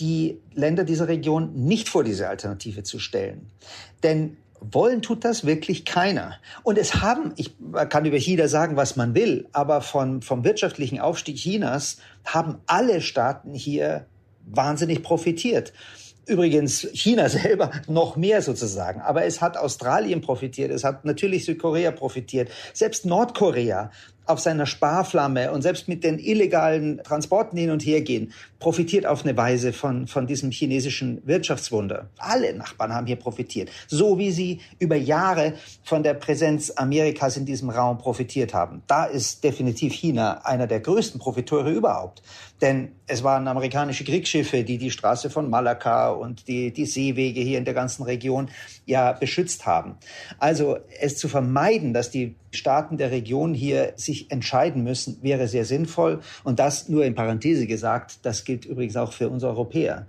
die 0.00 0.40
Länder 0.54 0.84
dieser 0.84 1.08
Region 1.08 1.52
nicht 1.54 1.88
vor 1.88 2.04
diese 2.04 2.28
Alternative 2.28 2.82
zu 2.82 2.98
stellen. 2.98 3.50
Denn 4.02 4.36
wollen 4.60 5.02
tut 5.02 5.24
das 5.24 5.44
wirklich 5.44 5.84
keiner. 5.84 6.36
Und 6.62 6.78
es 6.78 6.96
haben, 6.96 7.32
ich 7.36 7.54
kann 7.88 8.04
über 8.04 8.18
China 8.18 8.48
sagen, 8.48 8.76
was 8.76 8.96
man 8.96 9.14
will, 9.14 9.46
aber 9.52 9.80
von, 9.80 10.22
vom 10.22 10.44
wirtschaftlichen 10.44 11.00
Aufstieg 11.00 11.36
Chinas 11.36 11.98
haben 12.24 12.58
alle 12.66 13.00
Staaten 13.00 13.54
hier 13.54 14.06
wahnsinnig 14.46 15.02
profitiert. 15.02 15.72
Übrigens 16.26 16.88
China 16.92 17.28
selber 17.28 17.70
noch 17.86 18.16
mehr 18.16 18.42
sozusagen. 18.42 19.00
Aber 19.00 19.24
es 19.24 19.40
hat 19.40 19.56
Australien 19.56 20.20
profitiert, 20.20 20.70
es 20.70 20.84
hat 20.84 21.04
natürlich 21.04 21.44
Südkorea 21.44 21.92
profitiert, 21.92 22.50
selbst 22.72 23.06
Nordkorea 23.06 23.90
auf 24.26 24.40
seiner 24.40 24.66
Sparflamme 24.66 25.52
und 25.52 25.62
selbst 25.62 25.88
mit 25.88 26.04
den 26.04 26.18
illegalen 26.18 27.02
Transporten 27.02 27.56
hin 27.56 27.70
und 27.70 27.84
her 27.84 28.00
gehen, 28.02 28.32
profitiert 28.58 29.06
auf 29.06 29.24
eine 29.24 29.36
Weise 29.36 29.72
von, 29.72 30.06
von 30.06 30.26
diesem 30.26 30.50
chinesischen 30.50 31.22
Wirtschaftswunder. 31.26 32.10
Alle 32.18 32.54
Nachbarn 32.54 32.92
haben 32.92 33.06
hier 33.06 33.16
profitiert, 33.16 33.70
so 33.86 34.18
wie 34.18 34.30
sie 34.30 34.60
über 34.78 34.96
Jahre 34.96 35.54
von 35.84 36.02
der 36.02 36.14
Präsenz 36.14 36.70
Amerikas 36.70 37.36
in 37.36 37.46
diesem 37.46 37.70
Raum 37.70 37.98
profitiert 37.98 38.54
haben. 38.54 38.82
Da 38.86 39.04
ist 39.04 39.44
definitiv 39.44 39.92
China 39.92 40.40
einer 40.44 40.66
der 40.66 40.80
größten 40.80 41.20
Profiteure 41.20 41.70
überhaupt. 41.70 42.22
Denn 42.62 42.92
es 43.06 43.22
waren 43.22 43.46
amerikanische 43.48 44.04
Kriegsschiffe, 44.04 44.64
die 44.64 44.78
die 44.78 44.90
Straße 44.90 45.28
von 45.28 45.50
Malakka 45.50 46.10
und 46.10 46.48
die, 46.48 46.72
die 46.72 46.86
Seewege 46.86 47.40
hier 47.40 47.58
in 47.58 47.66
der 47.66 47.74
ganzen 47.74 48.02
Region 48.02 48.48
ja 48.86 49.12
beschützt 49.12 49.66
haben. 49.66 49.96
Also 50.38 50.78
es 51.00 51.18
zu 51.18 51.28
vermeiden, 51.28 51.92
dass 51.92 52.10
die 52.10 52.34
Staaten 52.52 52.96
der 52.96 53.10
Region 53.10 53.52
hier 53.52 53.92
sich 53.96 54.15
entscheiden 54.30 54.82
müssen, 54.82 55.18
wäre 55.22 55.48
sehr 55.48 55.64
sinnvoll. 55.64 56.20
Und 56.44 56.58
das 56.58 56.88
nur 56.88 57.04
in 57.04 57.14
Parenthese 57.14 57.66
gesagt, 57.66 58.18
das 58.22 58.44
gilt 58.44 58.64
übrigens 58.64 58.96
auch 58.96 59.12
für 59.12 59.28
uns 59.28 59.44
Europäer. 59.44 60.06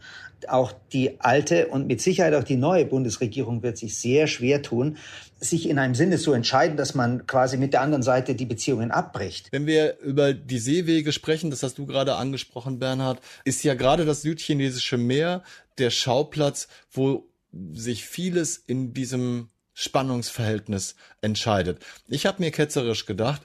Auch 0.48 0.72
die 0.94 1.20
alte 1.20 1.68
und 1.68 1.88
mit 1.88 2.00
Sicherheit 2.00 2.36
auch 2.36 2.44
die 2.44 2.58
neue 2.58 2.86
Bundesregierung 2.86 3.64
wird 3.64 3.78
sich 3.78 3.98
sehr 3.98 4.28
schwer 4.28 4.62
tun, 4.62 4.98
sich 5.40 5.68
in 5.68 5.80
einem 5.80 5.96
Sinne 5.96 6.18
zu 6.18 6.34
entscheiden, 6.34 6.78
dass 6.78 6.94
man 6.94 7.26
quasi 7.26 7.58
mit 7.58 7.74
der 7.74 7.82
anderen 7.82 8.04
Seite 8.04 8.36
die 8.36 8.46
Beziehungen 8.46 8.92
abbricht. 8.92 9.48
Wenn 9.52 9.66
wir 9.66 9.98
über 10.00 10.34
die 10.34 10.60
Seewege 10.60 11.12
sprechen, 11.12 11.50
das 11.50 11.64
hast 11.64 11.78
du 11.78 11.86
gerade 11.86 12.16
angesprochen, 12.16 12.80
Bernhard, 12.80 13.20
ist 13.46 13.64
ja 13.64 13.74
gerade 13.74 14.06
das 14.06 14.22
südchinesische 14.22 14.98
Meer 14.98 15.44
der 15.80 15.90
Schauplatz, 15.90 16.68
wo 16.92 17.28
sich 17.74 18.06
vieles 18.06 18.58
in 18.58 18.94
diesem 18.94 19.50
Spannungsverhältnis 19.74 20.96
entscheidet. 21.22 21.86
Ich 22.08 22.26
habe 22.26 22.42
mir 22.42 22.50
ketzerisch 22.50 23.06
gedacht, 23.06 23.44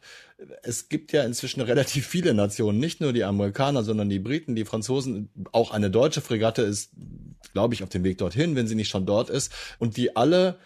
es 0.62 0.88
gibt 0.88 1.12
ja 1.12 1.22
inzwischen 1.24 1.61
relativ 1.61 2.07
viele 2.07 2.35
Nationen, 2.35 2.78
nicht 2.78 3.00
nur 3.00 3.12
die 3.12 3.24
Amerikaner, 3.24 3.83
sondern 3.83 4.09
die 4.09 4.18
Briten, 4.18 4.55
die 4.55 4.64
Franzosen, 4.64 5.31
auch 5.52 5.70
eine 5.70 5.90
deutsche 5.90 6.20
Fregatte 6.20 6.62
ist, 6.62 6.92
glaube 7.52 7.74
ich, 7.74 7.83
auf 7.83 7.88
dem 7.88 8.05
Weg 8.05 8.18
dorthin, 8.18 8.57
wenn 8.57 8.66
sie 8.66 8.74
nicht 8.74 8.88
schon 8.88 9.07
dort 9.07 9.31
ist, 9.31 9.52
und 9.78 9.96
die 9.96 10.16
alle 10.16 10.59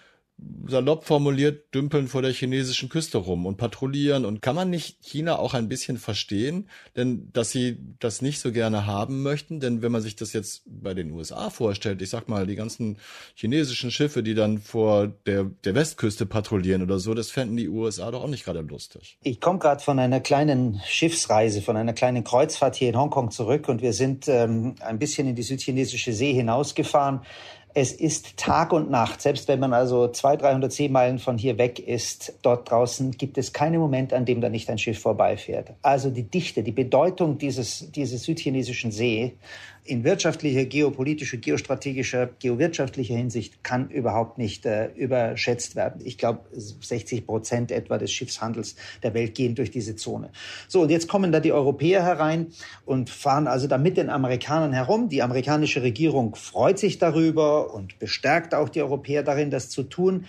salopp 0.67 1.05
formuliert, 1.05 1.75
dümpeln 1.75 2.09
vor 2.09 2.21
der 2.21 2.33
chinesischen 2.33 2.89
Küste 2.89 3.19
rum 3.19 3.47
und 3.47 3.57
patrouillieren. 3.57 4.25
Und 4.25 4.43
kann 4.43 4.55
man 4.55 4.69
nicht 4.69 4.99
China 5.03 5.39
auch 5.39 5.55
ein 5.55 5.69
bisschen 5.69 5.97
verstehen, 5.97 6.69
denn 6.95 7.31
dass 7.33 7.51
sie 7.51 7.79
das 8.01 8.21
nicht 8.21 8.41
so 8.41 8.53
gerne 8.53 8.87
haben 8.87 9.23
möchten? 9.23 9.61
Denn 9.61 9.81
wenn 9.81 9.93
man 9.93 10.03
sich 10.03 10.17
das 10.17 10.33
jetzt 10.33 10.63
bei 10.67 10.93
den 10.93 11.13
USA 11.13 11.49
vorstellt, 11.49 12.03
ich 12.03 12.11
sag 12.11 12.29
mal, 12.29 12.47
die 12.47 12.57
ganzen 12.57 12.99
chinesischen 13.35 13.91
Schiffe, 13.91 14.23
die 14.23 14.35
dann 14.35 14.59
vor 14.59 15.09
der, 15.27 15.45
der 15.65 15.75
Westküste 15.75 16.27
patrouillieren 16.27 16.83
oder 16.83 16.99
so, 16.99 17.15
das 17.15 17.31
fänden 17.31 17.57
die 17.57 17.69
USA 17.69 18.11
doch 18.11 18.25
auch 18.25 18.29
nicht 18.29 18.45
gerade 18.45 18.61
lustig. 18.61 19.19
Ich 19.23 19.41
komme 19.41 19.59
gerade 19.59 19.83
von 19.83 19.99
einer 19.99 20.21
kleinen 20.21 20.81
Schiffsreise, 20.85 21.63
von 21.63 21.77
einer 21.77 21.95
kleinen 21.95 22.25
Kreuzfahrt 22.25 22.77
hier 22.77 22.91
in 22.91 22.97
Hongkong 22.97 23.31
zurück 23.31 23.69
und 23.69 23.81
wir 23.81 23.95
sind 23.95 24.29
ähm, 24.29 24.75
ein 24.81 24.99
bisschen 24.99 25.29
in 25.29 25.35
die 25.35 25.43
südchinesische 25.43 26.13
See 26.13 26.35
hinausgefahren 26.35 27.21
es 27.77 27.93
ist 27.93 28.39
Tag 28.39 28.73
und 28.73 28.91
Nacht. 28.91 29.21
Selbst 29.21 29.49
wenn 29.49 29.61
man 29.61 29.75
also 29.75 30.09
200, 30.09 30.43
300 30.43 30.73
Seemeilen 30.73 31.19
von 31.19 31.37
hier 31.37 31.59
weg 31.59 31.79
ist, 31.79 32.33
dort 32.41 32.71
draußen 32.71 33.11
gibt 33.11 33.37
es 33.37 33.53
keinen 33.53 33.79
Moment, 33.79 34.15
an 34.15 34.25
dem 34.25 34.41
da 34.41 34.49
nicht 34.49 34.71
ein 34.71 34.79
Schiff 34.79 34.99
vorbeifährt. 34.99 35.75
Also 35.83 36.09
die 36.09 36.23
Dichte, 36.23 36.63
die 36.63 36.73
Bedeutung 36.73 37.37
dieses, 37.37 37.93
dieses 37.93 38.23
südchinesischen 38.23 38.93
See 38.93 39.35
in 39.87 40.05
wirtschaftlicher, 40.05 40.65
geopolitischer, 40.65 41.37
geostrategischer, 41.37 42.31
geowirtschaftlicher 42.41 43.15
Hinsicht 43.15 43.63
kann 43.63 43.89
überhaupt 43.91 44.39
nicht 44.39 44.67
äh, 44.67 44.89
überschätzt 44.95 45.77
werden. 45.77 46.01
Ich 46.05 46.19
glaube, 46.19 46.41
60 46.53 47.27
Prozent 47.27 47.71
etwa 47.71 47.99
des 47.99 48.13
Schiffshandels 48.13 48.77
der 49.03 49.15
Welt 49.15 49.35
gehen 49.35 49.55
durch 49.55 49.71
diese 49.71 49.97
Zone. 49.97 50.31
So, 50.69 50.83
und 50.83 50.91
jetzt 50.91 51.09
kommen 51.09 51.33
da 51.33 51.41
die 51.41 51.53
Europäer 51.53 52.03
herein 52.03 52.49
und 52.85 53.11
fahren 53.11 53.47
also 53.47 53.67
da 53.67 53.79
mit 53.79 53.97
den 53.97 54.11
Amerikanern 54.11 54.73
herum. 54.73 55.09
Die 55.09 55.23
amerikanische 55.23 55.83
Regierung 55.83 56.35
freut 56.35 56.79
sich 56.79 56.99
darüber 56.99 57.75
und 57.75 57.99
bestärkt 57.99 58.55
auch 58.55 58.69
die 58.69 58.83
Europäer 58.83 59.23
darin, 59.23 59.51
das 59.51 59.71
zu 59.71 59.83
tun. 59.83 60.27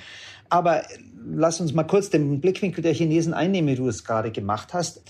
Aber 0.50 0.84
lass 1.30 1.60
uns 1.60 1.74
mal 1.74 1.84
kurz 1.84 2.10
den 2.10 2.40
Blickwinkel 2.40 2.82
der 2.82 2.94
Chinesen 2.94 3.34
einnehmen, 3.34 3.70
wie 3.70 3.76
du 3.76 3.88
es 3.88 4.04
gerade 4.04 4.32
gemacht 4.32 4.74
hast. 4.74 5.02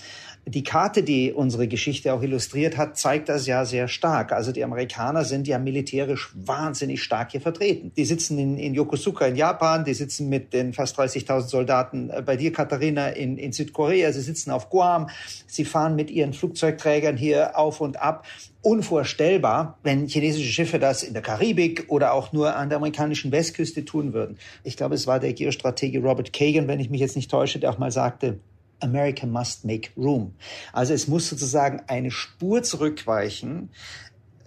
Die 0.48 0.62
Karte, 0.62 1.02
die 1.02 1.30
unsere 1.30 1.68
Geschichte 1.68 2.14
auch 2.14 2.22
illustriert 2.22 2.78
hat, 2.78 2.96
zeigt 2.96 3.28
das 3.28 3.46
ja 3.46 3.66
sehr 3.66 3.86
stark. 3.86 4.32
Also 4.32 4.50
die 4.50 4.64
Amerikaner 4.64 5.26
sind 5.26 5.46
ja 5.46 5.58
militärisch 5.58 6.30
wahnsinnig 6.34 7.02
stark 7.02 7.32
hier 7.32 7.42
vertreten. 7.42 7.92
Die 7.94 8.06
sitzen 8.06 8.38
in, 8.38 8.56
in 8.56 8.72
Yokosuka 8.72 9.26
in 9.26 9.36
Japan, 9.36 9.84
die 9.84 9.92
sitzen 9.92 10.30
mit 10.30 10.54
den 10.54 10.72
fast 10.72 10.98
30.000 10.98 11.48
Soldaten 11.48 12.08
äh, 12.08 12.22
bei 12.22 12.38
dir, 12.38 12.50
Katharina, 12.50 13.08
in, 13.08 13.36
in 13.36 13.52
Südkorea, 13.52 14.10
sie 14.10 14.22
sitzen 14.22 14.50
auf 14.50 14.70
Guam, 14.70 15.10
sie 15.46 15.66
fahren 15.66 15.96
mit 15.96 16.10
ihren 16.10 16.32
Flugzeugträgern 16.32 17.18
hier 17.18 17.58
auf 17.58 17.82
und 17.82 18.00
ab 18.00 18.24
unvorstellbar, 18.62 19.78
wenn 19.82 20.06
chinesische 20.06 20.50
Schiffe 20.50 20.78
das 20.78 21.02
in 21.02 21.12
der 21.12 21.22
Karibik 21.22 21.84
oder 21.88 22.14
auch 22.14 22.32
nur 22.32 22.56
an 22.56 22.70
der 22.70 22.78
amerikanischen 22.78 23.32
Westküste 23.32 23.84
tun 23.84 24.14
würden. 24.14 24.38
Ich 24.64 24.78
glaube, 24.78 24.94
es 24.94 25.06
war 25.06 25.20
der 25.20 25.34
Geostratege 25.34 26.00
Robert 26.00 26.32
Kagan, 26.32 26.68
wenn 26.68 26.80
ich 26.80 26.88
mich 26.88 27.02
jetzt 27.02 27.16
nicht 27.16 27.30
täusche, 27.30 27.58
der 27.58 27.70
auch 27.70 27.78
mal 27.78 27.92
sagte, 27.92 28.40
America 28.80 29.26
must 29.26 29.64
make 29.64 29.90
room. 29.96 30.34
Also 30.72 30.94
es 30.94 31.08
muss 31.08 31.28
sozusagen 31.28 31.82
eine 31.86 32.10
Spur 32.10 32.62
zurückweichen, 32.62 33.70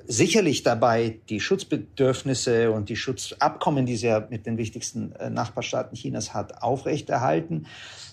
sicherlich 0.08 0.64
dabei 0.64 1.20
die 1.30 1.40
Schutzbedürfnisse 1.40 2.72
und 2.72 2.90
die 2.90 2.96
Schutzabkommen, 2.96 3.86
die 3.86 3.96
sie 3.96 4.08
ja 4.08 4.28
mit 4.30 4.46
den 4.46 4.58
wichtigsten 4.58 5.14
äh, 5.14 5.30
Nachbarstaaten 5.30 5.96
Chinas 5.96 6.34
hat, 6.34 6.62
aufrechterhalten 6.62 7.68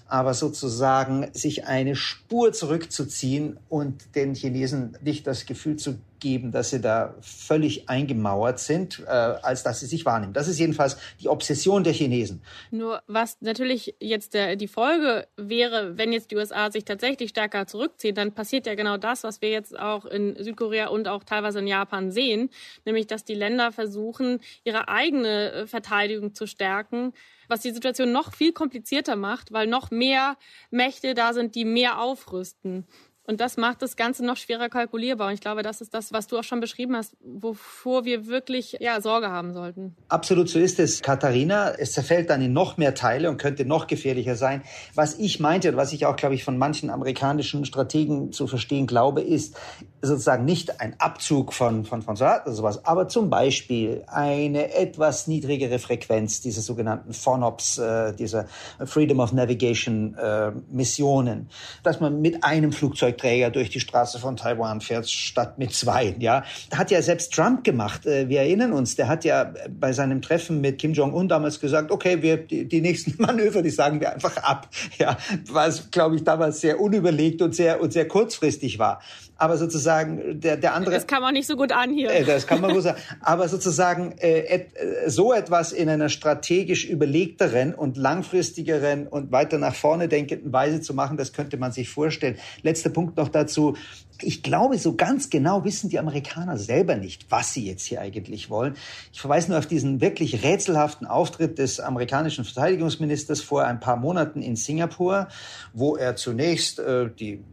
aber 0.08 0.32
sozusagen 0.32 1.28
sich 1.32 1.66
eine 1.66 1.94
Spur 1.94 2.52
zurückzuziehen 2.52 3.58
und 3.68 4.14
den 4.14 4.34
Chinesen 4.34 4.96
nicht 5.02 5.26
das 5.26 5.44
Gefühl 5.44 5.76
zu 5.76 5.98
geben, 6.20 6.52
dass 6.52 6.70
sie 6.70 6.80
da 6.80 7.14
völlig 7.20 7.88
eingemauert 7.88 8.58
sind, 8.58 9.00
äh, 9.06 9.10
als 9.10 9.62
dass 9.62 9.80
sie 9.80 9.86
sich 9.86 10.04
wahrnehmen. 10.04 10.32
Das 10.32 10.48
ist 10.48 10.58
jedenfalls 10.58 10.96
die 11.20 11.28
Obsession 11.28 11.84
der 11.84 11.92
Chinesen. 11.92 12.42
Nur 12.70 13.02
was 13.06 13.36
natürlich 13.40 13.94
jetzt 14.00 14.34
der, 14.34 14.56
die 14.56 14.68
Folge 14.68 15.26
wäre, 15.36 15.96
wenn 15.96 16.12
jetzt 16.12 16.30
die 16.30 16.36
USA 16.36 16.70
sich 16.70 16.84
tatsächlich 16.84 17.30
stärker 17.30 17.66
zurückziehen, 17.66 18.14
dann 18.14 18.32
passiert 18.32 18.66
ja 18.66 18.74
genau 18.74 18.96
das, 18.96 19.24
was 19.24 19.42
wir 19.42 19.50
jetzt 19.50 19.78
auch 19.78 20.04
in 20.04 20.36
Südkorea 20.42 20.88
und 20.88 21.08
auch 21.08 21.24
teilweise 21.24 21.60
in 21.60 21.66
Japan 21.66 22.10
sehen, 22.10 22.50
nämlich 22.84 23.06
dass 23.06 23.24
die 23.24 23.34
Länder 23.34 23.72
versuchen, 23.72 24.40
ihre 24.64 24.88
eigene 24.88 25.52
äh, 25.52 25.66
Verteidigung 25.66 26.34
zu 26.34 26.46
stärken 26.46 27.12
was 27.48 27.60
die 27.60 27.70
Situation 27.70 28.12
noch 28.12 28.34
viel 28.34 28.52
komplizierter 28.52 29.16
macht, 29.16 29.52
weil 29.52 29.66
noch 29.66 29.90
mehr 29.90 30.36
Mächte 30.70 31.14
da 31.14 31.32
sind, 31.32 31.54
die 31.54 31.64
mehr 31.64 32.00
aufrüsten. 32.00 32.86
Und 33.28 33.42
das 33.42 33.58
macht 33.58 33.82
das 33.82 33.96
Ganze 33.96 34.24
noch 34.24 34.38
schwerer 34.38 34.70
kalkulierbar. 34.70 35.28
Und 35.28 35.34
ich 35.34 35.42
glaube, 35.42 35.62
das 35.62 35.82
ist 35.82 35.92
das, 35.92 36.14
was 36.14 36.28
du 36.28 36.38
auch 36.38 36.44
schon 36.44 36.60
beschrieben 36.60 36.96
hast, 36.96 37.14
wovor 37.20 38.06
wir 38.06 38.26
wirklich 38.26 38.78
ja, 38.80 39.02
Sorge 39.02 39.28
haben 39.28 39.52
sollten. 39.52 39.94
Absolut, 40.08 40.48
so 40.48 40.58
ist 40.58 40.78
es, 40.78 41.02
Katharina. 41.02 41.72
Es 41.72 41.92
zerfällt 41.92 42.30
dann 42.30 42.40
in 42.40 42.54
noch 42.54 42.78
mehr 42.78 42.94
Teile 42.94 43.28
und 43.28 43.36
könnte 43.36 43.66
noch 43.66 43.86
gefährlicher 43.86 44.34
sein. 44.34 44.62
Was 44.94 45.18
ich 45.18 45.40
meinte 45.40 45.68
und 45.68 45.76
was 45.76 45.92
ich 45.92 46.06
auch, 46.06 46.16
glaube 46.16 46.36
ich, 46.36 46.42
von 46.42 46.56
manchen 46.56 46.88
amerikanischen 46.88 47.66
Strategen 47.66 48.32
zu 48.32 48.46
verstehen 48.46 48.86
glaube, 48.86 49.20
ist 49.20 49.58
sozusagen 50.00 50.46
nicht 50.46 50.80
ein 50.80 50.98
Abzug 50.98 51.52
von, 51.52 51.84
von, 51.84 52.00
von 52.00 52.16
sowas, 52.16 52.84
aber 52.86 53.08
zum 53.08 53.28
Beispiel 53.28 54.04
eine 54.06 54.72
etwas 54.74 55.26
niedrigere 55.26 55.78
Frequenz 55.78 56.40
dieser 56.40 56.62
sogenannten 56.62 57.12
FONOPS, 57.12 57.78
äh, 57.78 58.14
dieser 58.14 58.46
Freedom 58.84 59.20
of 59.20 59.32
Navigation 59.32 60.14
äh, 60.14 60.52
Missionen, 60.70 61.50
dass 61.82 62.00
man 62.00 62.22
mit 62.22 62.44
einem 62.44 62.72
Flugzeug 62.72 63.17
Flugzeugträger 63.18 63.50
durch 63.50 63.70
die 63.70 63.80
Straße 63.80 64.18
von 64.18 64.36
Taiwan 64.36 64.80
fährt, 64.80 65.08
statt 65.08 65.58
mit 65.58 65.72
zwei. 65.72 66.14
Ja, 66.18 66.44
hat 66.74 66.90
ja 66.90 67.02
selbst 67.02 67.34
Trump 67.34 67.64
gemacht. 67.64 68.06
Äh, 68.06 68.28
wir 68.28 68.40
erinnern 68.40 68.72
uns, 68.72 68.96
der 68.96 69.08
hat 69.08 69.24
ja 69.24 69.52
bei 69.68 69.92
seinem 69.92 70.22
Treffen 70.22 70.60
mit 70.60 70.78
Kim 70.78 70.92
Jong-un 70.92 71.28
damals 71.28 71.60
gesagt, 71.60 71.90
okay, 71.90 72.22
wir, 72.22 72.36
die, 72.38 72.66
die 72.66 72.80
nächsten 72.80 73.14
Manöver, 73.22 73.62
die 73.62 73.70
sagen 73.70 74.00
wir 74.00 74.12
einfach 74.12 74.36
ab. 74.38 74.68
Ja, 74.98 75.16
was, 75.50 75.90
glaube 75.90 76.16
ich, 76.16 76.24
damals 76.24 76.60
sehr 76.60 76.80
unüberlegt 76.80 77.42
und 77.42 77.54
sehr, 77.54 77.80
und 77.80 77.92
sehr 77.92 78.08
kurzfristig 78.08 78.78
war 78.78 79.00
aber 79.38 79.56
sozusagen 79.56 80.40
der, 80.40 80.56
der 80.56 80.74
andere. 80.74 80.92
Das 80.92 81.06
kann 81.06 81.22
man 81.22 81.32
nicht 81.32 81.46
so 81.46 81.56
gut 81.56 81.70
an 81.70 81.90
hier. 81.94 82.10
Äh, 82.10 82.24
das 82.24 82.46
kann 82.46 82.60
man 82.60 82.72
gut 82.72 82.82
sagen. 82.82 82.98
Aber 83.20 83.48
sozusagen 83.48 84.12
äh, 84.18 84.40
et, 84.40 84.76
äh, 84.76 85.08
so 85.08 85.32
etwas 85.32 85.70
in 85.70 85.88
einer 85.88 86.08
strategisch 86.08 86.84
überlegteren 86.84 87.72
und 87.72 87.96
langfristigeren 87.96 89.06
und 89.06 89.30
weiter 89.30 89.58
nach 89.58 89.76
vorne 89.76 90.08
denkenden 90.08 90.52
Weise 90.52 90.80
zu 90.80 90.92
machen, 90.92 91.16
das 91.16 91.32
könnte 91.32 91.56
man 91.56 91.70
sich 91.70 91.88
vorstellen. 91.88 92.36
Letzter 92.62 92.90
Punkt 92.90 93.16
noch 93.16 93.28
dazu. 93.28 93.76
Ich 94.20 94.42
glaube, 94.42 94.76
so 94.78 94.96
ganz 94.96 95.30
genau 95.30 95.64
wissen 95.64 95.88
die 95.88 96.00
Amerikaner 96.00 96.58
selber 96.58 96.96
nicht, 96.96 97.26
was 97.30 97.54
sie 97.54 97.64
jetzt 97.64 97.84
hier 97.84 98.00
eigentlich 98.00 98.50
wollen. 98.50 98.74
Ich 99.12 99.20
verweise 99.20 99.50
nur 99.50 99.58
auf 99.60 99.66
diesen 99.66 100.00
wirklich 100.00 100.42
rätselhaften 100.42 101.06
Auftritt 101.06 101.58
des 101.58 101.78
amerikanischen 101.78 102.44
Verteidigungsministers 102.44 103.40
vor 103.40 103.64
ein 103.64 103.78
paar 103.78 103.96
Monaten 103.96 104.42
in 104.42 104.56
Singapur, 104.56 105.28
wo 105.72 105.94
er 105.94 106.16
zunächst 106.16 106.80
äh, 106.80 107.08
die 107.08 107.44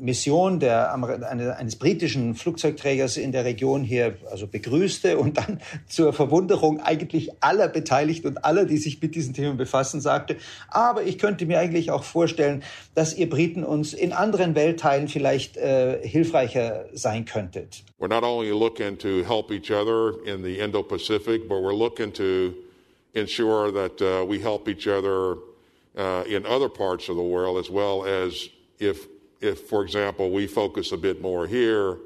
Mission 0.00 0.60
der, 0.60 0.92
eines 0.94 1.76
britischen 1.76 2.34
Flugzeugträgers 2.34 3.16
in 3.16 3.32
der 3.32 3.44
Region 3.44 3.82
hier 3.82 4.16
also 4.30 4.46
begrüßte 4.46 5.18
und 5.18 5.36
dann 5.36 5.60
zur 5.88 6.12
Verwunderung 6.12 6.80
eigentlich 6.80 7.30
aller 7.40 7.68
Beteiligten 7.68 8.28
und 8.28 8.44
aller, 8.44 8.64
die 8.64 8.76
sich 8.76 9.00
mit 9.00 9.14
diesen 9.14 9.34
Themen 9.34 9.56
befassen, 9.56 10.00
sagte, 10.00 10.36
aber 10.68 11.04
ich 11.04 11.18
könnte 11.18 11.46
mir 11.46 11.58
eigentlich 11.58 11.90
auch 11.90 12.04
vorstellen, 12.04 12.62
dass 12.94 13.16
ihr 13.16 13.28
Briten 13.28 13.64
uns 13.64 13.92
in 13.92 14.12
anderen 14.12 14.54
Weltteilen 14.54 15.08
vielleicht 15.08 15.56
äh, 15.56 16.06
hilfreicher 16.06 16.86
sein 16.92 17.24
könntet. 17.24 17.84
We're 17.98 18.08
not 18.08 18.24
only 18.24 18.50
looking 18.50 18.98
to 18.98 19.24
help 19.26 19.50
each 19.50 19.70
other 19.70 20.14
in 20.26 20.42
the 20.42 20.58
Indo-Pacific, 20.58 21.48
but 21.48 21.62
we're 21.62 21.76
looking 21.76 22.12
to 22.12 22.54
ensure 23.14 23.72
that 23.72 24.00
uh, 24.02 24.24
we 24.26 24.38
help 24.38 24.68
each 24.68 24.86
other 24.86 25.36
uh, 25.96 26.24
in 26.28 26.44
other 26.44 26.68
parts 26.68 27.08
of 27.08 27.16
the 27.16 27.22
world 27.22 27.58
as 27.58 27.70
well 27.70 28.04
as 28.04 28.48
if 28.78 29.06
if, 29.40 29.68
for 29.68 29.82
example, 29.82 30.30
we 30.30 30.46
focus 30.46 30.92
a 30.92 30.96
bit 30.96 31.20
more 31.20 31.46
here, 31.46 31.98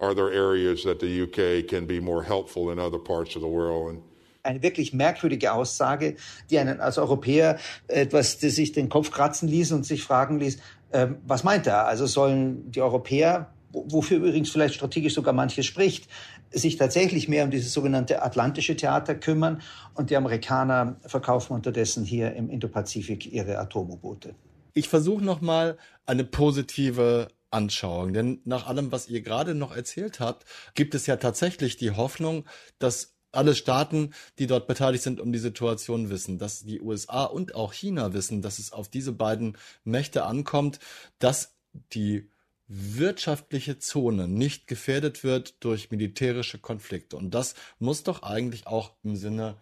are 0.00 0.14
there 0.14 0.32
areas 0.32 0.82
that 0.84 1.00
the 1.00 1.22
UK 1.22 1.68
can 1.68 1.86
be 1.86 2.00
more 2.00 2.22
helpful 2.22 2.70
in 2.70 2.78
other 2.78 2.98
parts 2.98 3.36
of 3.36 3.42
the 3.42 3.48
world? 3.48 3.90
And 3.90 4.02
eine 4.44 4.62
wirklich 4.62 4.92
merkwürdige 4.92 5.52
Aussage, 5.52 6.16
die 6.50 6.58
einen 6.58 6.80
als 6.80 6.98
Europäer 6.98 7.58
etwas 7.88 8.38
die 8.38 8.50
sich 8.50 8.72
den 8.72 8.88
Kopf 8.88 9.10
kratzen 9.10 9.48
ließ 9.48 9.72
und 9.72 9.86
sich 9.86 10.02
fragen 10.02 10.38
ließ, 10.38 10.58
äh, 10.90 11.08
was 11.26 11.44
meint 11.44 11.66
er? 11.66 11.86
Also 11.86 12.06
sollen 12.06 12.70
die 12.70 12.82
Europäer, 12.82 13.50
wofür 13.72 14.18
übrigens 14.18 14.50
vielleicht 14.50 14.74
strategisch 14.74 15.14
sogar 15.14 15.32
manches 15.32 15.66
spricht, 15.66 16.08
sich 16.52 16.76
tatsächlich 16.76 17.28
mehr 17.28 17.44
um 17.44 17.50
dieses 17.50 17.72
sogenannte 17.72 18.22
Atlantische 18.22 18.76
Theater 18.76 19.14
kümmern 19.14 19.62
und 19.94 20.10
die 20.10 20.16
Amerikaner 20.16 20.96
verkaufen 21.06 21.54
unterdessen 21.54 22.04
hier 22.04 22.34
im 22.34 22.48
Indopazifik 22.50 23.32
ihre 23.32 23.58
Atom-U-Boote. 23.58 24.34
Ich 24.74 24.88
versuche 24.88 25.24
nochmal 25.24 25.78
eine 26.06 26.24
positive 26.24 27.28
Anschauung, 27.50 28.12
denn 28.12 28.40
nach 28.44 28.66
allem, 28.66 28.92
was 28.92 29.08
ihr 29.08 29.22
gerade 29.22 29.54
noch 29.54 29.74
erzählt 29.74 30.20
habt, 30.20 30.44
gibt 30.74 30.94
es 30.94 31.06
ja 31.06 31.16
tatsächlich 31.16 31.76
die 31.76 31.92
Hoffnung, 31.92 32.44
dass 32.78 33.14
alle 33.30 33.54
Staaten, 33.54 34.14
die 34.38 34.46
dort 34.46 34.66
beteiligt 34.66 35.02
sind, 35.02 35.20
um 35.20 35.32
die 35.32 35.38
Situation 35.38 36.10
wissen, 36.10 36.38
dass 36.38 36.64
die 36.64 36.80
USA 36.80 37.24
und 37.24 37.54
auch 37.54 37.72
China 37.72 38.12
wissen, 38.12 38.42
dass 38.42 38.58
es 38.58 38.72
auf 38.72 38.88
diese 38.88 39.12
beiden 39.12 39.56
Mächte 39.84 40.24
ankommt, 40.24 40.78
dass 41.18 41.54
die 41.92 42.30
wirtschaftliche 42.66 43.78
Zone 43.78 44.26
nicht 44.26 44.66
gefährdet 44.66 45.22
wird 45.22 45.62
durch 45.62 45.90
militärische 45.90 46.58
Konflikte. 46.58 47.16
Und 47.16 47.32
das 47.32 47.54
muss 47.78 48.04
doch 48.04 48.22
eigentlich 48.22 48.66
auch 48.66 48.92
im 49.02 49.16
Sinne 49.16 49.56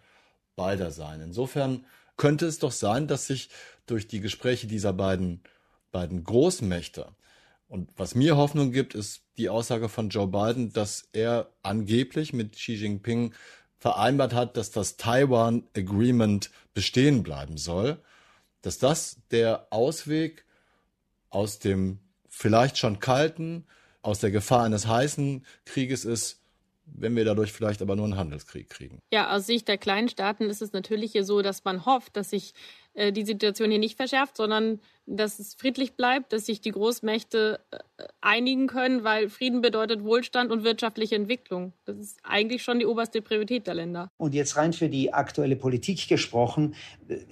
beider 0.55 0.91
sein. 0.91 1.19
Insofern 1.19 1.85
könnte 2.15 2.45
es 2.45 2.59
doch 2.59 2.71
sein, 2.71 3.07
dass 3.07 3.27
sich 3.27 3.49
durch 3.85 4.07
die 4.07 4.21
Gespräche 4.21 4.67
dieser 4.67 4.93
beiden, 4.93 5.41
beiden 5.93 6.25
Großmächte 6.25 7.15
und 7.73 7.89
was 7.97 8.13
mir 8.13 8.37
Hoffnung 8.37 8.71
gibt, 8.71 8.93
ist 8.93 9.23
die 9.35 9.49
Aussage 9.49 9.89
von 9.89 10.09
Joe 10.09 10.27
Biden, 10.27 10.71
dass 10.73 11.09
er 11.11 11.49
angeblich 11.63 12.31
mit 12.31 12.51
Xi 12.51 12.75
Jinping 12.75 13.33
vereinbart 13.79 14.35
hat, 14.35 14.57
dass 14.57 14.69
das 14.69 14.95
Taiwan 14.97 15.63
Agreement 15.75 16.51
bestehen 16.75 17.23
bleiben 17.23 17.57
soll, 17.57 17.97
dass 18.61 18.77
das 18.77 19.17
der 19.31 19.65
Ausweg 19.71 20.45
aus 21.31 21.57
dem 21.57 21.97
vielleicht 22.29 22.77
schon 22.77 22.99
kalten, 22.99 23.65
aus 24.03 24.19
der 24.19 24.29
Gefahr 24.29 24.65
eines 24.65 24.85
heißen 24.85 25.43
Krieges 25.65 26.05
ist, 26.05 26.43
wenn 26.85 27.15
wir 27.15 27.25
dadurch 27.25 27.51
vielleicht 27.51 27.81
aber 27.81 27.95
nur 27.95 28.05
einen 28.05 28.17
Handelskrieg 28.17 28.69
kriegen. 28.69 28.99
Ja, 29.11 29.35
aus 29.35 29.47
Sicht 29.47 29.67
der 29.67 29.79
kleinen 29.79 30.09
Staaten 30.09 30.43
ist 30.43 30.61
es 30.61 30.73
natürlich 30.73 31.13
hier 31.13 31.23
so, 31.23 31.41
dass 31.41 31.63
man 31.63 31.85
hofft, 31.85 32.15
dass 32.17 32.29
sich 32.29 32.53
äh, 32.93 33.11
die 33.11 33.25
Situation 33.25 33.71
hier 33.71 33.79
nicht 33.79 33.95
verschärft, 33.97 34.37
sondern 34.37 34.79
dass 35.05 35.39
es 35.39 35.55
friedlich 35.55 35.93
bleibt, 35.93 36.33
dass 36.33 36.45
sich 36.45 36.61
die 36.61 36.71
Großmächte 36.71 37.59
äh, 37.71 37.77
einigen 38.21 38.67
können, 38.67 39.03
weil 39.03 39.29
Frieden 39.29 39.61
bedeutet 39.61 40.03
Wohlstand 40.03 40.51
und 40.51 40.63
wirtschaftliche 40.63 41.15
Entwicklung. 41.15 41.73
Das 41.85 41.97
ist 41.97 42.17
eigentlich 42.23 42.63
schon 42.63 42.79
die 42.79 42.85
oberste 42.85 43.21
Priorität 43.21 43.67
der 43.67 43.73
Länder. 43.73 44.09
Und 44.17 44.33
jetzt 44.33 44.55
rein 44.55 44.73
für 44.73 44.89
die 44.89 45.13
aktuelle 45.13 45.55
Politik 45.55 46.07
gesprochen. 46.07 46.75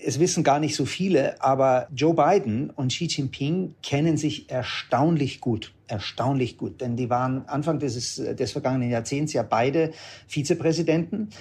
Es 0.03 0.19
wissen 0.19 0.43
gar 0.43 0.59
nicht 0.59 0.75
so 0.75 0.85
viele, 0.85 1.41
aber 1.41 1.87
Joe 1.95 2.13
Biden 2.13 2.69
und 2.69 2.89
Xi 2.89 3.05
Jinping 3.05 3.75
kennen 3.81 4.17
sich 4.17 4.49
erstaunlich 4.49 5.39
gut 5.39 5.73
erstaunlich 5.91 6.57
gut, 6.57 6.79
denn 6.79 6.95
die 6.95 7.09
waren 7.09 7.45
Anfang 7.49 7.77
des, 7.77 8.15
des 8.15 8.51
vergangenen 8.53 8.89
Jahrzehnts 8.89 9.33
ja 9.33 9.43
beide 9.43 9.91
Vizepräsidenten. 10.25 11.31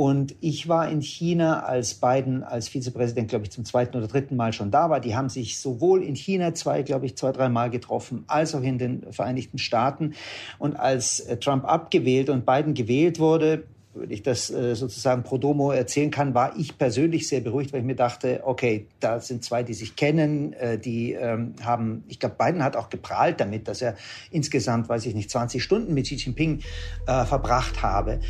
Und 0.00 0.34
ich 0.40 0.66
war 0.66 0.88
in 0.88 1.02
China, 1.02 1.60
als 1.60 1.94
Biden 1.94 2.42
als 2.42 2.68
Vizepräsident, 2.68 3.28
glaube 3.28 3.44
ich, 3.44 3.50
zum 3.50 3.66
zweiten 3.66 3.98
oder 3.98 4.08
dritten 4.08 4.34
Mal 4.34 4.52
schon 4.54 4.70
da 4.70 4.88
war. 4.88 4.98
Die 4.98 5.14
haben 5.14 5.28
sich 5.28 5.58
sowohl 5.80 6.02
in 6.02 6.14
China 6.14 6.54
zwei, 6.54 6.82
glaube 6.82 7.06
ich, 7.06 7.16
zwei, 7.16 7.32
drei 7.32 7.48
Mal 7.48 7.70
getroffen, 7.70 8.24
als 8.26 8.54
auch 8.54 8.62
in 8.62 8.78
den 8.78 9.12
Vereinigten 9.12 9.58
Staaten. 9.58 10.14
Und 10.58 10.76
als 10.76 11.20
äh, 11.20 11.38
Trump 11.38 11.64
abgewählt 11.64 12.28
und 12.28 12.44
Biden 12.46 12.74
gewählt 12.74 13.18
wurde, 13.18 13.64
wenn 13.92 14.10
ich 14.10 14.22
das 14.22 14.50
äh, 14.50 14.76
sozusagen 14.76 15.24
pro 15.24 15.36
domo 15.36 15.72
erzählen 15.72 16.12
kann, 16.12 16.32
war 16.32 16.56
ich 16.56 16.78
persönlich 16.78 17.26
sehr 17.26 17.40
beruhigt, 17.40 17.72
weil 17.72 17.80
ich 17.80 17.86
mir 17.86 17.96
dachte, 17.96 18.42
okay, 18.44 18.86
da 19.00 19.18
sind 19.18 19.42
zwei, 19.42 19.64
die 19.64 19.74
sich 19.74 19.96
kennen, 19.96 20.52
äh, 20.52 20.78
die 20.78 21.12
ähm, 21.12 21.54
haben, 21.62 22.04
ich 22.06 22.20
glaube, 22.20 22.36
Biden 22.38 22.62
hat 22.62 22.76
auch 22.76 22.88
geprahlt 22.88 23.40
damit, 23.40 23.66
dass 23.66 23.82
er 23.82 23.96
insgesamt, 24.30 24.88
weiß 24.88 25.06
ich 25.06 25.14
nicht, 25.14 25.28
20 25.28 25.62
Stunden 25.62 25.92
mit 25.92 26.04
Xi 26.06 26.16
Jinping 26.16 26.60
verbracht 27.04 27.82
habe. 27.82 28.20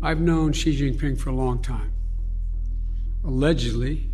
I've 0.00 0.16
known 0.16 0.52
Xi 0.52 0.70
Jinping 0.70 1.16
for 1.16 1.32
a 1.32 1.36
long 1.36 1.60
time. 1.60 1.92
Allegedly, 3.22 4.09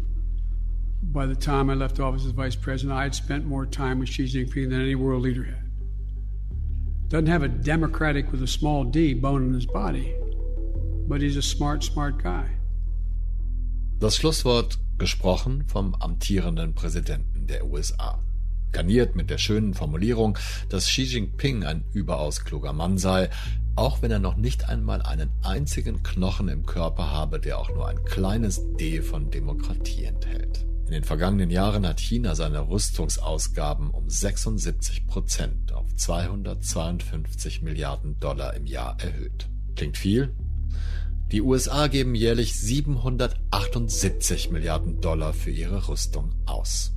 by 1.02 1.26
the 1.26 1.36
time 1.36 1.70
I 1.70 1.74
left 1.74 2.00
office 2.00 2.24
as 2.24 2.32
vice 2.32 2.56
president, 2.56 2.98
I 2.98 3.04
had 3.04 3.14
spent 3.14 3.46
more 3.46 3.66
time 3.66 3.98
with 3.98 4.08
Xi 4.08 4.24
Jinping 4.24 4.70
than 4.70 4.80
any 4.80 4.94
world 4.94 5.22
leader 5.22 5.44
had. 5.44 5.62
Doesn't 7.08 7.28
have 7.28 7.42
a 7.42 7.48
democratic 7.48 8.32
with 8.32 8.42
a 8.42 8.46
small 8.46 8.84
d 8.84 9.14
bone 9.14 9.44
in 9.44 9.54
his 9.54 9.66
body. 9.66 10.14
but 11.08 11.20
he's 11.20 11.36
a 11.36 11.42
smart, 11.42 11.84
smart 11.84 12.22
guy. 12.22 12.46
Das 13.98 14.16
Schlusswort 14.16 14.78
gesprochen 14.98 15.64
vom 15.66 15.94
amtierenden 15.94 16.74
Präsidenten 16.74 17.46
der 17.46 17.66
USA. 17.66 18.22
Garniert 18.72 19.16
mit 19.16 19.30
der 19.30 19.38
schönen 19.38 19.74
Formulierung, 19.74 20.36
dass 20.68 20.86
Xi 20.86 21.02
Jinping 21.02 21.64
ein 21.64 21.84
überaus 21.92 22.44
kluger 22.44 22.72
Mann 22.72 22.98
sei, 22.98 23.30
auch 23.74 24.02
wenn 24.02 24.10
er 24.10 24.18
noch 24.18 24.36
nicht 24.36 24.68
einmal 24.68 25.02
einen 25.02 25.30
einzigen 25.42 26.02
Knochen 26.02 26.48
im 26.48 26.66
Körper 26.66 27.10
habe, 27.10 27.38
der 27.38 27.58
auch 27.58 27.70
nur 27.70 27.88
ein 27.88 28.04
kleines 28.04 28.60
D 28.76 29.00
von 29.00 29.30
Demokratie 29.30 30.04
enthält. 30.04 30.66
In 30.86 30.92
den 30.92 31.02
vergangenen 31.02 31.50
Jahren 31.50 31.84
hat 31.84 31.98
China 31.98 32.36
seine 32.36 32.68
Rüstungsausgaben 32.68 33.90
um 33.90 34.08
76 34.08 35.08
Prozent 35.08 35.72
auf 35.72 35.92
252 35.96 37.60
Milliarden 37.62 38.20
Dollar 38.20 38.54
im 38.54 38.66
Jahr 38.66 38.96
erhöht. 39.00 39.48
Klingt 39.74 39.96
viel? 39.96 40.32
Die 41.32 41.42
USA 41.42 41.88
geben 41.88 42.14
jährlich 42.14 42.54
778 42.54 44.50
Milliarden 44.52 45.00
Dollar 45.00 45.32
für 45.32 45.50
ihre 45.50 45.88
Rüstung 45.88 46.36
aus. 46.46 46.92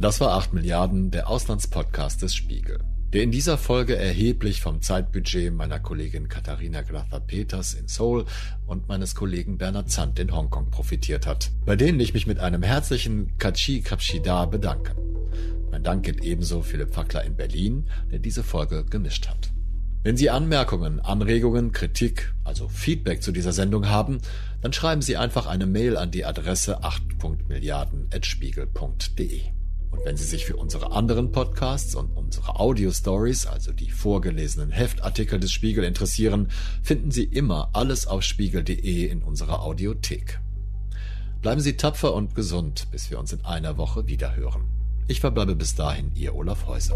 Das 0.00 0.20
war 0.20 0.32
8 0.32 0.52
Milliarden, 0.52 1.12
der 1.12 1.28
Auslandspodcast 1.28 2.22
des 2.22 2.34
Spiegel, 2.34 2.80
der 3.12 3.22
in 3.22 3.30
dieser 3.30 3.56
Folge 3.56 3.96
erheblich 3.96 4.60
vom 4.60 4.82
Zeitbudget 4.82 5.54
meiner 5.54 5.80
Kollegin 5.80 6.28
Katharina 6.28 6.82
Glather-Peters 6.82 7.72
in 7.74 7.88
Seoul 7.88 8.26
und 8.66 8.88
meines 8.88 9.14
Kollegen 9.14 9.56
Bernhard 9.56 9.90
Zandt 9.90 10.18
in 10.18 10.34
Hongkong 10.34 10.70
profitiert 10.70 11.26
hat, 11.26 11.50
bei 11.64 11.74
denen 11.74 12.00
ich 12.00 12.12
mich 12.12 12.26
mit 12.26 12.38
einem 12.38 12.62
herzlichen 12.62 13.38
Kachi 13.38 13.80
Kapshida 13.80 14.44
bedanke. 14.44 14.94
Mein 15.70 15.82
Dank 15.82 16.04
gilt 16.04 16.22
ebenso 16.22 16.60
Philipp 16.62 16.92
Fackler 16.92 17.24
in 17.24 17.36
Berlin, 17.36 17.86
der 18.10 18.18
diese 18.18 18.42
Folge 18.42 18.84
gemischt 18.84 19.28
hat. 19.28 19.52
Wenn 20.02 20.16
Sie 20.16 20.30
Anmerkungen, 20.30 21.00
Anregungen, 21.00 21.72
Kritik, 21.72 22.32
also 22.44 22.68
Feedback 22.68 23.22
zu 23.22 23.32
dieser 23.32 23.52
Sendung 23.52 23.88
haben, 23.88 24.20
dann 24.60 24.72
schreiben 24.72 25.02
Sie 25.02 25.16
einfach 25.16 25.46
eine 25.46 25.66
Mail 25.66 25.96
an 25.96 26.10
die 26.10 26.24
Adresse 26.24 26.82
8.milliarden.spiegel.de. 26.82 29.57
Und 29.90 30.04
wenn 30.04 30.16
Sie 30.16 30.24
sich 30.24 30.44
für 30.44 30.56
unsere 30.56 30.92
anderen 30.92 31.32
Podcasts 31.32 31.94
und 31.94 32.10
unsere 32.16 32.58
Audio-Stories, 32.60 33.46
also 33.46 33.72
die 33.72 33.90
vorgelesenen 33.90 34.70
Heftartikel 34.70 35.40
des 35.40 35.52
Spiegel 35.52 35.84
interessieren, 35.84 36.48
finden 36.82 37.10
Sie 37.10 37.24
immer 37.24 37.70
alles 37.72 38.06
auf 38.06 38.22
spiegel.de 38.22 39.06
in 39.06 39.22
unserer 39.22 39.62
Audiothek. 39.62 40.40
Bleiben 41.40 41.60
Sie 41.60 41.76
tapfer 41.76 42.14
und 42.14 42.34
gesund, 42.34 42.88
bis 42.90 43.10
wir 43.10 43.18
uns 43.18 43.32
in 43.32 43.44
einer 43.44 43.76
Woche 43.76 44.06
wiederhören. 44.06 44.64
Ich 45.06 45.20
verbleibe 45.20 45.56
bis 45.56 45.74
dahin 45.74 46.12
Ihr 46.14 46.34
Olaf 46.34 46.66
Häuser. 46.66 46.94